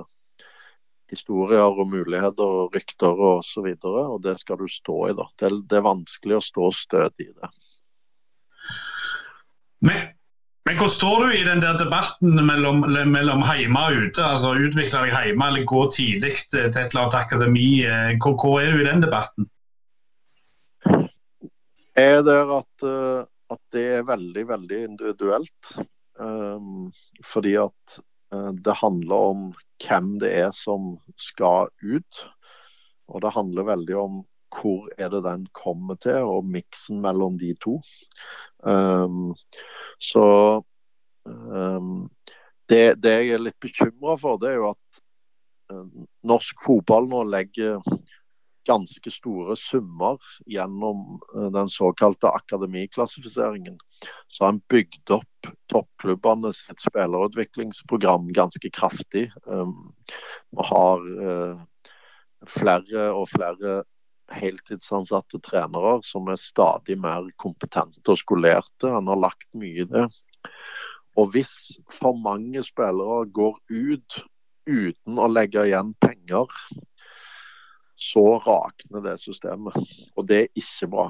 [1.11, 5.17] historier og muligheter og rykter og videre, og det skal du stå i.
[5.19, 5.27] da.
[5.41, 7.51] Det, det er vanskelig å stå stødig i det.
[9.81, 10.11] Men,
[10.69, 14.25] men hvor står du i den der debatten mellom, mellom hjemme og ute?
[14.25, 17.71] altså Utvikle deg hjemme eller gå tidlig til et eller annet akademi.
[17.89, 19.49] Eh, hvor, hvor er du i den debatten?
[21.99, 25.73] Er der at, eh, at det er veldig, veldig individuelt.
[26.21, 26.91] Um,
[27.25, 28.01] fordi at
[28.35, 29.45] uh, det handler om
[29.81, 32.25] hvem det er som skal ut.
[33.09, 34.21] Og det handler veldig om
[34.51, 37.79] hvor er det den kommer til, og miksen mellom de to.
[38.67, 39.35] Um,
[40.03, 40.25] så
[41.25, 42.11] um,
[42.69, 45.03] det, det, jeg er litt bekymra for, det er jo at
[45.73, 47.79] um, norsk fotball nå legger
[48.71, 50.19] ganske store summer
[50.51, 53.79] gjennom uh, den såkalte akademiklassifiseringen.
[54.29, 55.27] Så har en bygd opp
[55.73, 59.29] toppklubbene spillerutviklingsprogram ganske kraftig.
[59.47, 59.93] Um,
[60.57, 61.63] vi har uh,
[62.49, 63.81] flere og flere
[64.31, 68.91] heltidsansatte trenere som er stadig mer kompetente og skolerte.
[68.91, 70.07] Han har lagt mye i det.
[71.19, 71.53] Og hvis
[71.99, 74.21] for mange spillere går ut
[74.71, 76.47] uten å legge igjen penger,
[78.01, 79.77] så rakner det systemet.
[80.17, 81.07] Og det er ikke bra.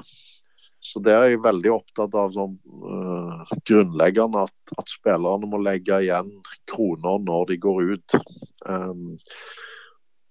[0.81, 5.99] Så det er jeg veldig opptatt av sånn uh, grunnleggende at, at, spillerne må legge
[6.01, 6.31] igjen
[6.71, 8.15] kroner når de går ut.
[8.65, 9.19] Um,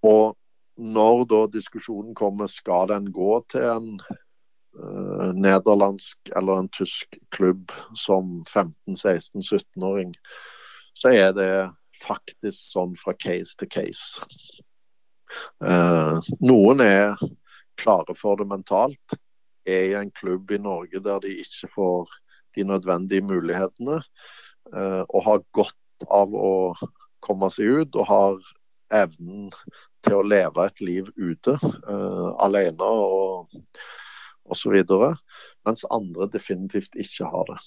[0.02, 0.34] og
[0.80, 7.70] når da diskusjonen kommer, skal den gå til en uh, nederlandsk eller en tysk klubb
[7.94, 10.16] som 15-16-17-åring,
[10.98, 11.52] så er det
[12.02, 14.26] faktisk sånn fra case til case.
[15.62, 17.18] Uh, noen er
[17.80, 19.18] klare for det mentalt
[19.68, 22.14] er i en klubb i Norge der de ikke får
[22.56, 24.00] de nødvendige mulighetene,
[24.74, 26.74] eh, og har godt av å
[27.22, 28.48] komme seg ut og har
[29.04, 29.52] evnen
[30.02, 33.52] til å leve et liv ute, uh, alene og
[34.50, 34.80] osv.
[35.68, 37.58] Mens andre definitivt ikke har det.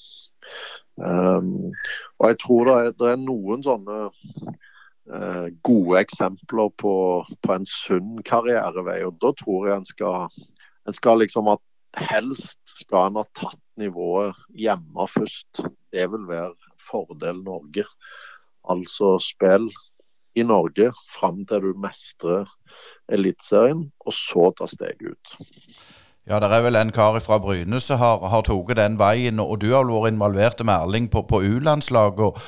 [0.98, 4.00] Og jeg tror det er, det er noen sånne
[5.68, 6.96] gode eksempler på,
[7.44, 9.02] på en sunn karrierevei.
[9.08, 10.44] Og da tror jeg en skal,
[10.88, 11.64] en skal liksom at
[12.10, 15.64] helst skal en ha tatt nivået hjemme først.
[15.94, 17.86] Det vil være fordel Norge.
[18.70, 19.70] Altså spill
[20.36, 22.50] i Norge fram til du mestrer
[23.12, 25.36] Eliteserien, og så ta steget ut.
[26.26, 29.60] Ja, det er vel en kar fra Bryne som har, har tatt den veien, og
[29.62, 32.40] du har vært involvert med Erling på, på U-landslaget.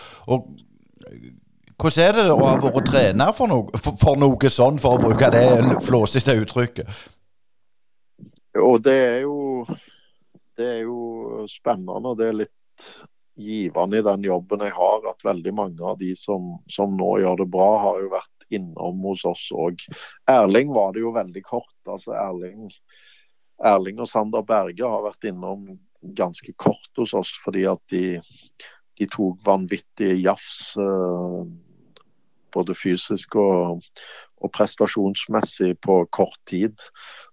[1.75, 5.01] Hvordan er det å ha vært trener for noe, for, for noe sånn, for å
[5.01, 7.01] bruke det flåsete uttrykket?
[8.55, 9.35] Jo, det er jo
[10.55, 12.11] det er jo spennende.
[12.11, 12.87] og Det er litt
[13.35, 17.43] givende i den jobben jeg har, at veldig mange av de som, som nå gjør
[17.43, 19.81] det bra, har jo vært innom hos oss òg.
[20.31, 21.75] Erling var det jo veldig kort.
[21.83, 22.69] altså Erling,
[23.63, 25.67] Erling og Sander Berge har vært innom
[26.15, 28.19] ganske kort hos oss fordi at de,
[28.99, 30.75] de tok vanvittige jafs.
[30.79, 31.39] Eh,
[32.55, 33.83] både fysisk og,
[34.41, 36.79] og prestasjonsmessig på kort tid.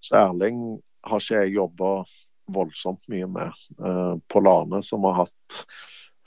[0.03, 1.95] Så Erling har ikke jeg jobba
[2.53, 3.65] voldsomt mye med.
[3.81, 5.61] Uh, på Lane, som har hatt,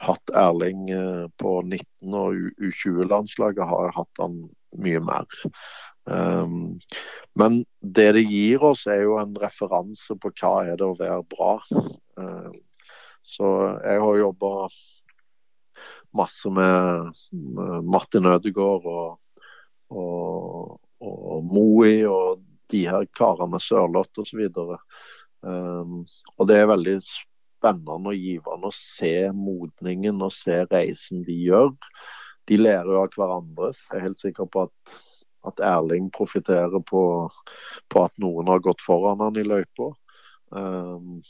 [0.04, 4.40] hatt Erling uh, på 19- og U20-landslaget, har jeg hatt han
[4.86, 5.44] mye mer.
[6.06, 6.78] Um,
[7.36, 11.24] men det det gir oss, er jo en referanse på hva er det å være
[11.32, 11.56] bra.
[12.20, 12.52] Uh,
[13.26, 13.48] så
[13.82, 14.52] jeg har jobba
[16.16, 17.14] masse med,
[17.84, 19.20] Martin Ødegaard og,
[19.92, 22.44] og, og Moi og
[22.74, 24.48] de her karene Sørloth osv.
[25.46, 26.04] Um,
[26.38, 31.74] og det er veldig spennende og givende å se modningen og se reisen de gjør.
[32.50, 33.74] De lærer jo av hverandre.
[33.74, 34.96] Jeg er helt sikker på at,
[35.50, 37.04] at Erling profitterer på,
[37.90, 39.92] på, at noen har gått foran han i løypa.
[40.56, 41.22] Um,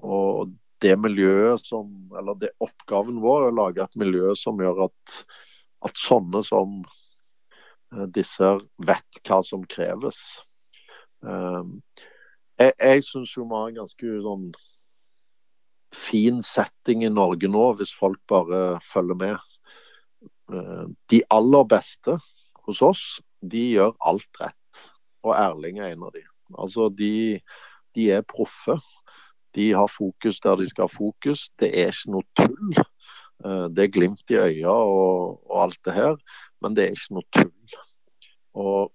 [0.00, 4.86] og det miljøet som, eller det oppgaven vår er å lage et miljø som gjør
[4.88, 5.16] at,
[5.86, 6.80] at sånne som
[7.94, 8.54] eh, disse
[8.88, 10.20] vet hva som kreves.
[11.26, 11.80] Ehm,
[12.60, 14.50] jeg jeg syns jo vi har en ganske sånn
[15.96, 19.50] fin setting i Norge nå, hvis folk bare følger med.
[20.52, 22.16] Ehm, de aller beste
[22.66, 23.04] hos oss
[23.40, 24.56] de gjør alt rett.
[25.24, 26.24] Og Erling er en av de.
[26.56, 27.40] Altså, de,
[27.96, 28.78] de er proffe.
[29.56, 31.48] De har fokus der de skal ha fokus.
[31.58, 32.80] Det er ikke noe tull.
[33.44, 36.18] Eh, det er glimt i øya og, og, alt det her,
[36.62, 37.78] men det er ikke noe tull.
[38.60, 38.92] Og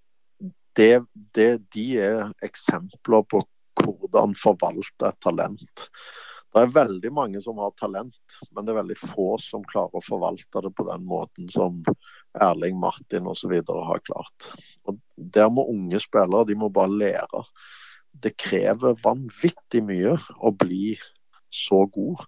[0.76, 1.02] det,
[1.34, 3.42] det, de er eksempler på
[3.86, 5.88] hvordan forvalte et talent.
[6.56, 10.04] Det er veldig mange som har talent, men det er veldig få som klarer å
[10.04, 11.82] forvalte det på den måten som
[12.40, 13.52] Erling, Martin osv.
[13.60, 14.46] har klart.
[14.88, 17.42] Og Der må unge spillere de må bare lære.
[18.22, 20.96] Det krever vanvittig mye å bli
[21.52, 22.24] så god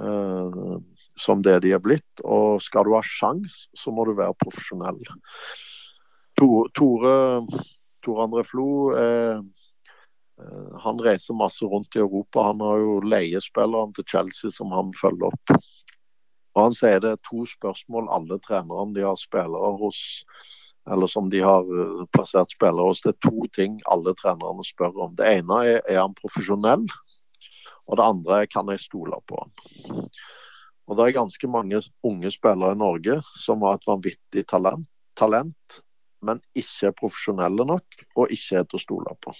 [0.00, 0.78] eh,
[1.18, 2.24] som det de er blitt.
[2.24, 5.00] Og skal du ha sjans, så må du være profesjonell.
[6.38, 9.40] Tore, Tore André Flo eh,
[10.38, 12.42] Eh, han reiser masse rundt i Europa.
[12.50, 15.56] Han har jo leiespillerne til Chelsea som han følger opp.
[16.54, 19.98] Og Han sier det er to spørsmål alle trenerne de har spillere hos,
[20.92, 23.02] eller som de har eh, plassert spillere hos.
[23.04, 25.14] Det er to ting alle trenerne spør om.
[25.18, 26.86] Det ene er er han profesjonell,
[27.88, 30.08] og det andre er kan jeg stole på han.
[30.88, 35.82] Og Det er ganske mange unge spillere i Norge som har et vanvittig talent, talent
[36.24, 39.34] men ikke er profesjonelle nok og ikke er til å stole på.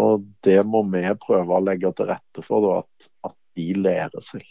[0.00, 4.24] Og Det må vi prøve å legge til rette for, da, at, at de lærer
[4.24, 4.46] seg.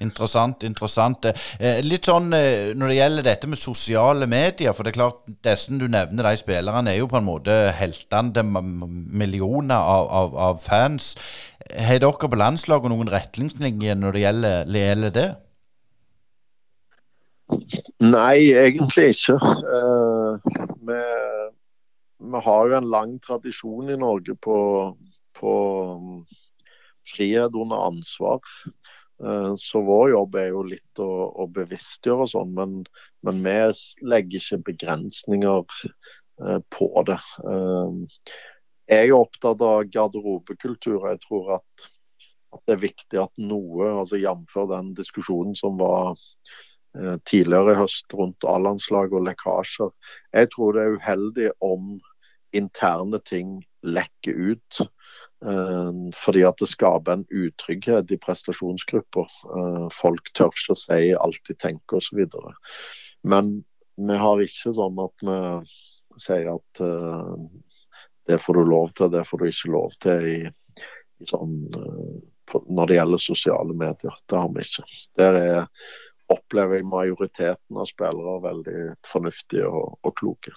[0.00, 0.62] Interessant.
[0.62, 1.26] interessant.
[1.58, 5.24] Eh, litt sånn eh, Når det gjelder dette med sosiale medier For det er klart,
[5.44, 10.38] disse du nevner, de spillerne er jo på en måte heltene til millioner av, av,
[10.48, 11.14] av, fans.
[11.74, 15.28] Har dere på landslaget noen retningslinjer når det gjelder, gjelder det?
[18.04, 19.38] Nei, egentlig ikke.
[19.40, 20.36] Uh,
[20.88, 20.98] vi,
[22.20, 24.58] vi, har jo en lang tradisjon i Norge på,
[25.38, 25.54] på
[27.08, 28.44] frihet under ansvar.
[29.18, 31.10] Uh, så vår jobb er jo litt å,
[31.42, 32.74] å bevisstgjøre og sånn, men,
[33.26, 33.56] men, vi
[34.12, 37.18] legger ikke begrensninger uh, på det.
[38.88, 41.08] jeg er opptatt av garderobekultur.
[41.10, 41.88] Jeg tror at,
[42.54, 44.60] at, det er viktig at noe, altså jf.
[44.70, 46.14] den diskusjonen som var
[46.96, 49.90] Eh, tidligere i høst rundt A-landslaget og lekkasjer.
[50.34, 51.98] Jeg tror det er uheldig om
[52.56, 54.80] interne ting lekker ut.
[55.44, 59.36] Eh, fordi at det skaper en utrygghet i prestasjonsgrupper.
[59.58, 62.24] Eh, folk tør ikke å si alt de tenker osv.
[63.22, 63.52] Men
[63.98, 65.38] vi har ikke sånn at vi
[66.22, 66.82] sier at
[68.28, 70.38] det får du lov til, det får du ikke lov til i,
[71.18, 71.54] i sånn,
[72.66, 74.14] når det gjelder sosiale medier.
[74.30, 74.86] Det har vi ikke.
[75.18, 75.66] Der er
[76.32, 80.54] opplever jeg majoriteten av spillere veldig fornuftige og, og kloke.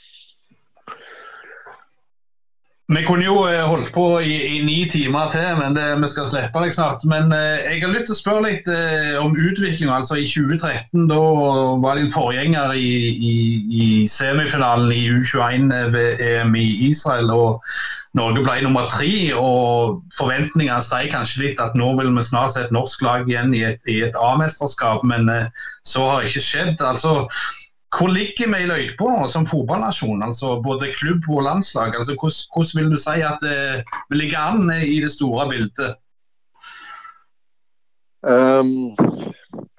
[2.92, 6.28] Vi kunne jo eh, holdt på i, i ni timer til, men det, vi skal
[6.28, 7.06] slippe deg snart.
[7.08, 10.02] Men eh, jeg har lyst til å spørre litt eh, om utviklinga.
[10.02, 11.22] Altså, I 2013 da
[11.86, 13.36] var din forgjenger i, i,
[13.72, 17.32] i semifinalen i U21 ved EM i Israel.
[17.32, 17.74] og
[18.20, 19.08] Norge ble nummer tre,
[19.40, 23.56] og forventningene sier kanskje litt at nå vil vi snart se et norsk lag igjen
[23.56, 25.32] i et, et A-mesterskap, men
[25.88, 26.84] så har det ikke skjedd.
[26.84, 27.22] altså
[27.92, 31.96] hvor ligger vi i løypa nå som fotballnasjon, altså både klubb og landslag?
[31.98, 35.98] Altså, hvordan, hvordan vil du si at eh, vi ligger an i det store bildet?
[38.22, 38.94] Um,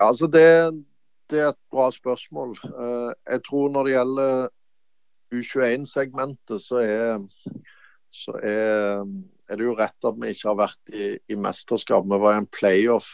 [0.01, 0.49] altså det,
[1.31, 2.57] det, er et bra spørsmål.
[2.65, 4.49] Uh, jeg tror når det gjelder
[5.33, 6.83] U21-segmentet, så
[8.13, 9.07] så er,
[9.49, 12.05] er, det jo rett at vi ikke har vært i, i mesterskap.
[12.05, 13.09] Vi var i en playoff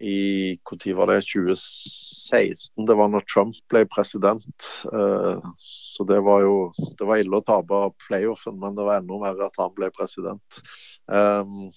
[0.00, 2.86] i når var det, 2016.
[2.86, 4.68] Det var når Trump ble president.
[4.92, 6.56] Uh, så det var jo
[6.98, 10.62] det var ille å tape playoffen, men det var enda verre at han ble president.
[11.06, 11.70] Um,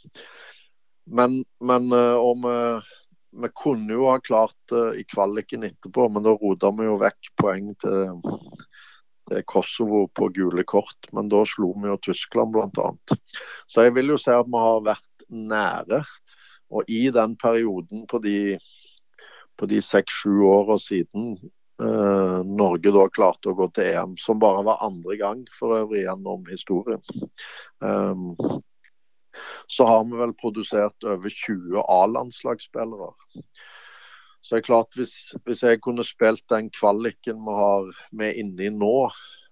[1.09, 2.55] men, men uh, og vi,
[3.43, 6.99] vi, kunne jo ha klart det uh, i kvaliken etterpå, men da rota vi jo
[7.01, 8.21] vekk poeng til
[9.29, 13.17] er Kosovo på gule kort, men da slo vi jo Tyskland bl.a.
[13.69, 16.01] Så jeg vil jo si at vi har vært nære.
[16.69, 18.57] Og i den perioden på de,
[19.57, 21.31] på de seks-sju åra siden
[21.81, 26.05] eh, Norge da klarte å gå til EM, som bare var andre gang for øvrig
[26.05, 27.01] gjennom historien,
[27.81, 28.35] um,
[29.67, 33.11] så har vi vel produsert over 20 A-landslagsspillere.
[34.41, 35.15] Så det er klart, hvis,
[35.45, 39.09] hvis, jeg kunne spilt den kvaliken vi har med inni nå,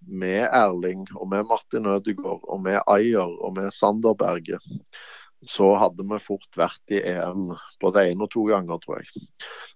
[0.08, 4.60] med Erling og med Martin Ødegaard og med Ayer og med Sander Berge,
[5.46, 9.28] så hadde vi fort vært i EM både én og to ganger, tror jeg.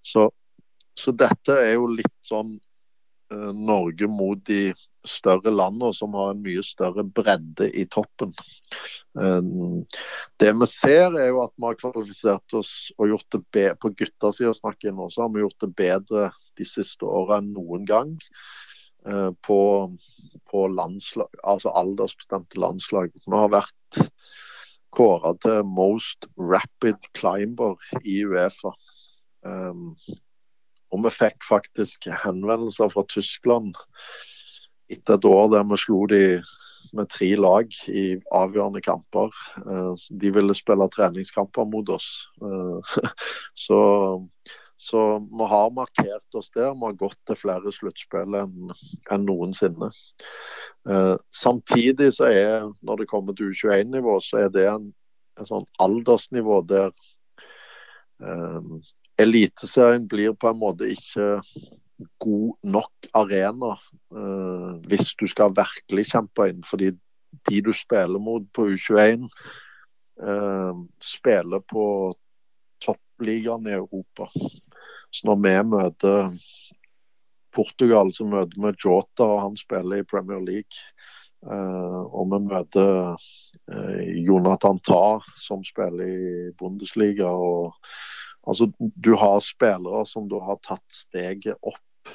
[0.01, 0.29] Så,
[0.97, 2.55] så dette er jo litt sånn
[3.33, 4.71] eh, Norge mot de
[5.07, 8.33] større landene som har en mye større bredde i toppen.
[9.17, 9.83] Um,
[10.39, 13.93] det vi ser er jo at vi har kvalifisert oss og gjort det bedre på
[13.97, 18.17] guttasida snakker nå, så har vi gjort det bedre de siste åra enn noen gang.
[19.05, 19.91] eh, på,
[20.51, 23.11] på landslag, altså aldersbestemte landslag.
[23.25, 24.01] Vi har vært
[24.95, 28.73] kåra til most rapid climber i Uefa.
[29.45, 29.95] Um,
[30.91, 33.77] og vi fikk faktisk henvendelser fra Tyskland
[34.91, 36.23] etter et år der vi slo de
[36.97, 39.31] med tre lag i avgjørende kamper.
[39.63, 42.09] Uh, de ville spille treningskamper mot oss.
[42.43, 42.83] Uh,
[43.65, 43.79] så,
[44.75, 46.73] så, vi har markert oss der.
[46.75, 49.93] Vi har gått til flere sluttspill enn en noensinne.
[50.89, 54.87] Uh, samtidig så er, når det kommer til U21-nivå, så er det en,
[55.39, 56.91] en sånn aldersnivå der
[59.21, 61.39] Eliteserien blir på en måte ikke
[62.21, 63.75] god nok arena
[64.15, 66.63] uh, hvis du skal virkelig kjempe inn.
[66.67, 66.91] Fordi
[67.49, 69.27] de du spiller mot på U21,
[70.21, 71.85] uh, eh, spiller på
[72.83, 74.27] toppligaen i Europa.
[75.11, 76.33] Så når vi møter
[77.55, 80.85] Portugal, så møter vi Jota, og han spiller i Premier League.
[81.41, 83.29] Uh, og vi møter
[84.21, 87.29] Jonathan Ta, som spiller i Bundesliga.
[87.31, 87.77] og
[88.47, 92.13] Altså, du har spillere som da har tatt steget opp.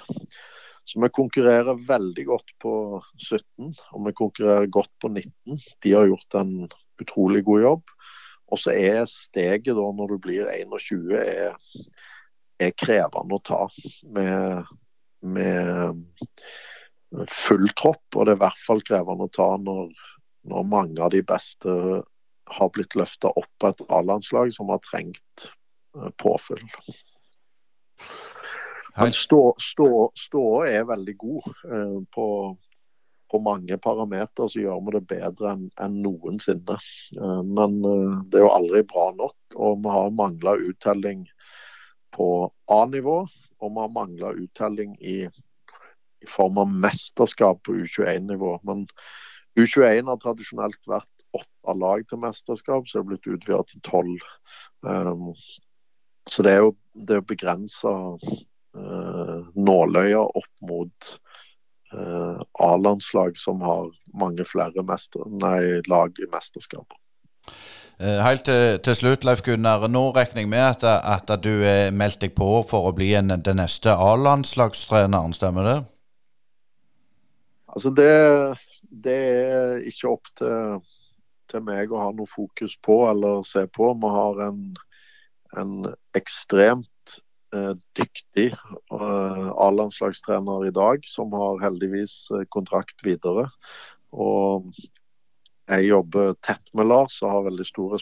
[0.87, 2.73] Så vi konkurrerer veldig godt på
[3.19, 5.61] 17, og vi konkurrerer godt på 19.
[5.83, 6.53] De har gjort en
[7.03, 7.95] utrolig god jobb.
[8.47, 11.57] Og så er steget da når du blir 21 er,
[12.63, 13.65] er krevende å ta
[14.15, 14.71] med,
[15.23, 16.03] med,
[17.33, 18.05] full tropp.
[18.15, 19.93] Og det er i hvert fall krevende å ta når,
[20.51, 21.77] når mange av de beste
[22.57, 25.49] har blitt løfta opp på et A-landslag som har trengt
[25.97, 26.71] Eh, påfyll.
[28.97, 29.53] Men ståa
[30.15, 31.47] stå, er veldig god.
[31.73, 32.27] Eh, på,
[33.31, 36.79] på, mange parametere så gjør vi det bedre enn en noensinne.
[37.17, 39.37] Eh, men det er jo aldri bra nok.
[39.57, 41.27] Og vi har mangla uttelling
[42.17, 42.31] på
[42.73, 43.19] A-nivå.
[43.61, 48.57] Og vi har mangla uttelling i, i, form av mesterskap på U21-nivå.
[48.69, 48.87] Men
[49.59, 54.27] U21 har tradisjonelt vært åtte lag til mesterskap, så det er blitt utvida til tolv.
[54.87, 55.31] Um,
[56.31, 56.75] så det er jo
[57.09, 57.93] det å begrense
[58.77, 61.11] uh, nåløya opp mot
[61.95, 66.97] uh, A-landslag som har mange flere mester, nei, lag i mesterskap.
[68.01, 69.87] Uh, helt til, til, slutt, Leif Gunnar.
[69.89, 73.33] Nå regner jeg med at, at du er meldt deg på for å bli en,
[73.41, 75.79] den neste A-landslagstreneren, stemmer det?
[77.73, 78.13] Altså det,
[79.05, 80.83] det er ikke opp til,
[81.53, 83.93] til meg å ha noe fokus på eller se på.
[84.01, 84.61] Vi har en
[85.61, 85.87] en
[86.17, 87.17] ekstremt
[87.55, 93.49] eh, dyktig eh, A-landslagstrener i dag, som har heldigvis eh, kontrakt videre.
[94.13, 94.69] Og
[95.67, 97.97] jeg jobber tett med Lars og har veldig stor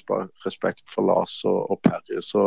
[0.44, 2.20] respekt for Lars og, og Perry.
[2.24, 2.46] Så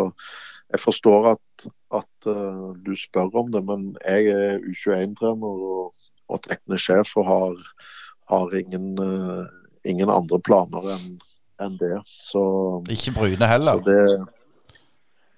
[0.74, 5.96] jeg forstår at, at uh, du spør om det, men jeg er U21-trener og,
[6.28, 7.64] og teknisk sjef og har,
[8.34, 9.48] har ingen, uh,
[9.88, 11.16] ingen, andre planer enn
[11.64, 11.96] en det.
[12.06, 12.42] Så,
[12.94, 13.80] Ikke Bryne heller?
[13.82, 14.02] Det,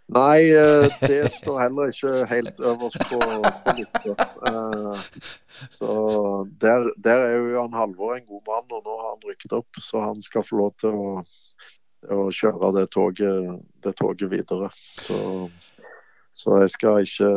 [0.10, 3.20] Nei, eh, det står heller ikke helt øverst på,
[3.66, 4.16] på lista.
[4.50, 5.04] Eh,
[5.70, 5.90] så
[6.62, 9.82] der, der, er jo Jan Halvor en god mann, og nå har han rykket opp.
[9.86, 11.12] Så han skal få lov til å,
[12.10, 14.72] å kjøre det toget, det toget videre.
[14.98, 15.20] Så,
[16.34, 17.32] så, jeg skal ikke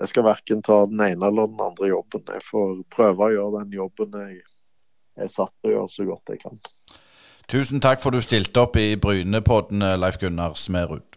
[0.00, 2.26] Jeg skal verken ta den ene eller den andre jobben.
[2.26, 4.40] Jeg får prøve å gjøre den jobben jeg
[5.16, 6.58] er satt til å gjøre så godt jeg kan.
[7.46, 11.15] Tusen takk for du stilte opp i Brynepodden, Leif Gunnar Smerud.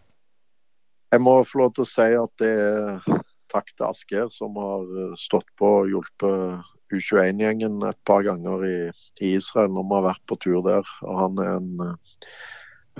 [1.10, 4.84] Jeg må få lov til å si at det er takk til Asgeir, som har
[4.94, 8.76] eh, stått på og hjulpet U21-gjengen et par ganger i,
[9.18, 10.86] i, Israel når vi har vært på tur der.
[11.06, 12.28] Og han er en, eh,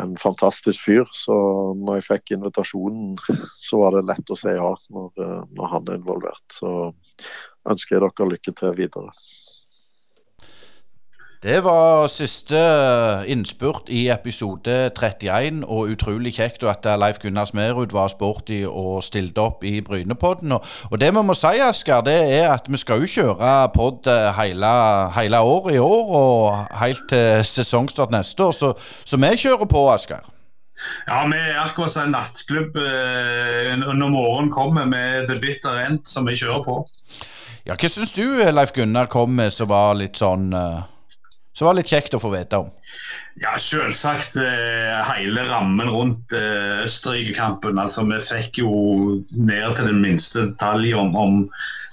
[0.02, 1.06] en, fantastisk fyr.
[1.14, 1.36] Så
[1.78, 3.14] når jeg fikk invitasjonen,
[3.68, 6.46] så var det lett å si ja når, eh, når han er involvert.
[6.54, 6.72] Så
[7.70, 9.14] ønsker jeg dere lykke til videre.
[11.42, 12.58] Det var siste
[13.24, 19.40] innspurt i episode 31, og utrolig kjekt at Leif Gunnar Smerud var sporty og stilte
[19.40, 20.52] opp i Brynepodden.
[20.52, 24.74] Og, det vi må si, Asker, det er at vi skal jo kjøre pod hele,
[25.16, 28.52] hele året i år, og helt til sesongstart neste år.
[28.52, 30.28] Så, så vi kjører på, Asker.
[31.08, 36.04] Ja, vi er akkurat som en nattklubb eh, når morgenen kommer med The Bitter End
[36.04, 36.80] som vi kjører på.
[37.64, 40.80] Ja, Hva syns du Leif Gunnar kom med som var litt sånn uh
[41.52, 42.68] så det var litt kjekt å få vite om.
[43.43, 47.81] Ja, selvsagt eh, hele rammen rundt eh, Østerrike-kampen.
[47.81, 48.72] Altså, vi fikk jo
[49.35, 51.36] ned til den minste detalj om, om,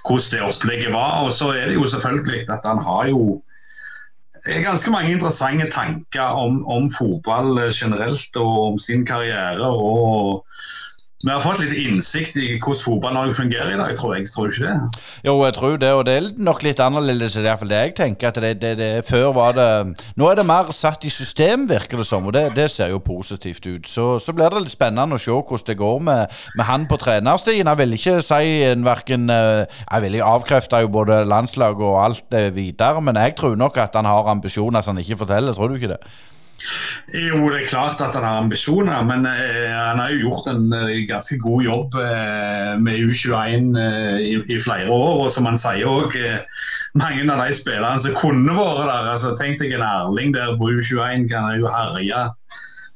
[0.08, 1.26] hvordan det opplegget var.
[1.26, 3.42] Og så er det jo selvfølgelig at han har jo
[4.64, 9.68] ganske mange interessante tanker om, om fotball generelt og om sin karriere.
[9.68, 10.46] og
[11.26, 14.28] Vi har fått litt innsikt i hvordan fotball-Norge fungerer i dag, tror jeg.
[14.30, 15.00] Tror du ikke det?
[15.26, 17.40] Jo, jeg tror det, og det er nok litt annerledes.
[17.40, 18.28] I hvert fall det jeg tenker.
[18.30, 19.66] at det, det, det, Før var det
[20.14, 23.02] Nå er det mer satt i system, virker det som, og det, det ser jo
[23.02, 23.90] positivt ut.
[23.90, 27.02] Så, så, blir det litt spennende å se hvordan det går med, med han på
[27.02, 27.66] trenerstien.
[27.66, 32.26] Jeg vil ikke si en verken eh, Jeg vil avkrefte jo både landslaget og alt
[32.30, 35.58] det videre, men jeg tror nok at han har ambisjoner som han ikke forteller.
[35.58, 36.02] Tror du ikke det?
[37.14, 40.66] Jo, det er klart at han har ambisjoner, men eh, han har jo gjort en
[40.76, 45.22] eh, ganske god jobb eh, med U21 eh, i, i, flere år.
[45.24, 46.66] Og som han sier òg, eh,
[47.00, 49.12] mange av de spillerne som kunne vært der.
[49.14, 52.26] altså Tenk deg en Erling der på U21, kan jo herje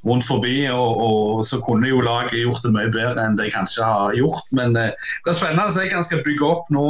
[0.10, 0.58] rundt forbi.
[0.74, 4.50] Og, og, så kunne jo laget gjort det mye bedre enn de kanskje har gjort.
[4.58, 6.90] Men eh, det er spennende å se hva han skal bygge opp nå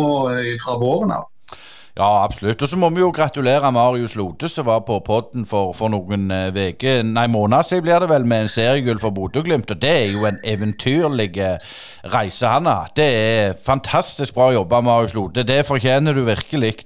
[0.63, 1.29] fra våren av.
[1.97, 2.61] Ja, absolutt.
[2.61, 6.29] Og så må vi jo gratulere Marius Lode, som var på podden for, for noen
[6.31, 9.73] uker, eh, nei måneder siden blir det vel, med en seriegull for Bodø-Glimt.
[9.75, 11.73] Og det er jo en eventyrlig eh,
[12.13, 12.93] reise han har.
[12.95, 15.43] Det er fantastisk bra jobba, Marius Lode.
[15.43, 16.77] Det fortjener du virkelig.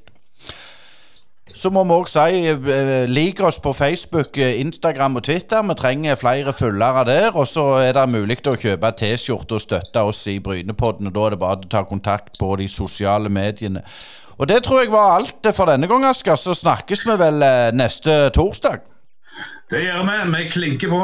[1.55, 5.61] Så må vi òg si eh, lik oss på Facebook, Instagram og Twitter.
[5.69, 7.29] Vi trenger flere følgere der.
[7.37, 11.13] Og så er det mulig å kjøpe T-skjorte og støtte oss i Brynepodden.
[11.13, 13.85] og Da er det bare å ta kontakt på de sosiale mediene.
[14.37, 16.35] Og det tror jeg var alt for denne gang, Asker.
[16.35, 18.83] Så snakkes vi vel eh, neste torsdag.
[19.71, 20.17] Det gjør vi.
[20.37, 21.03] Vi klinker på.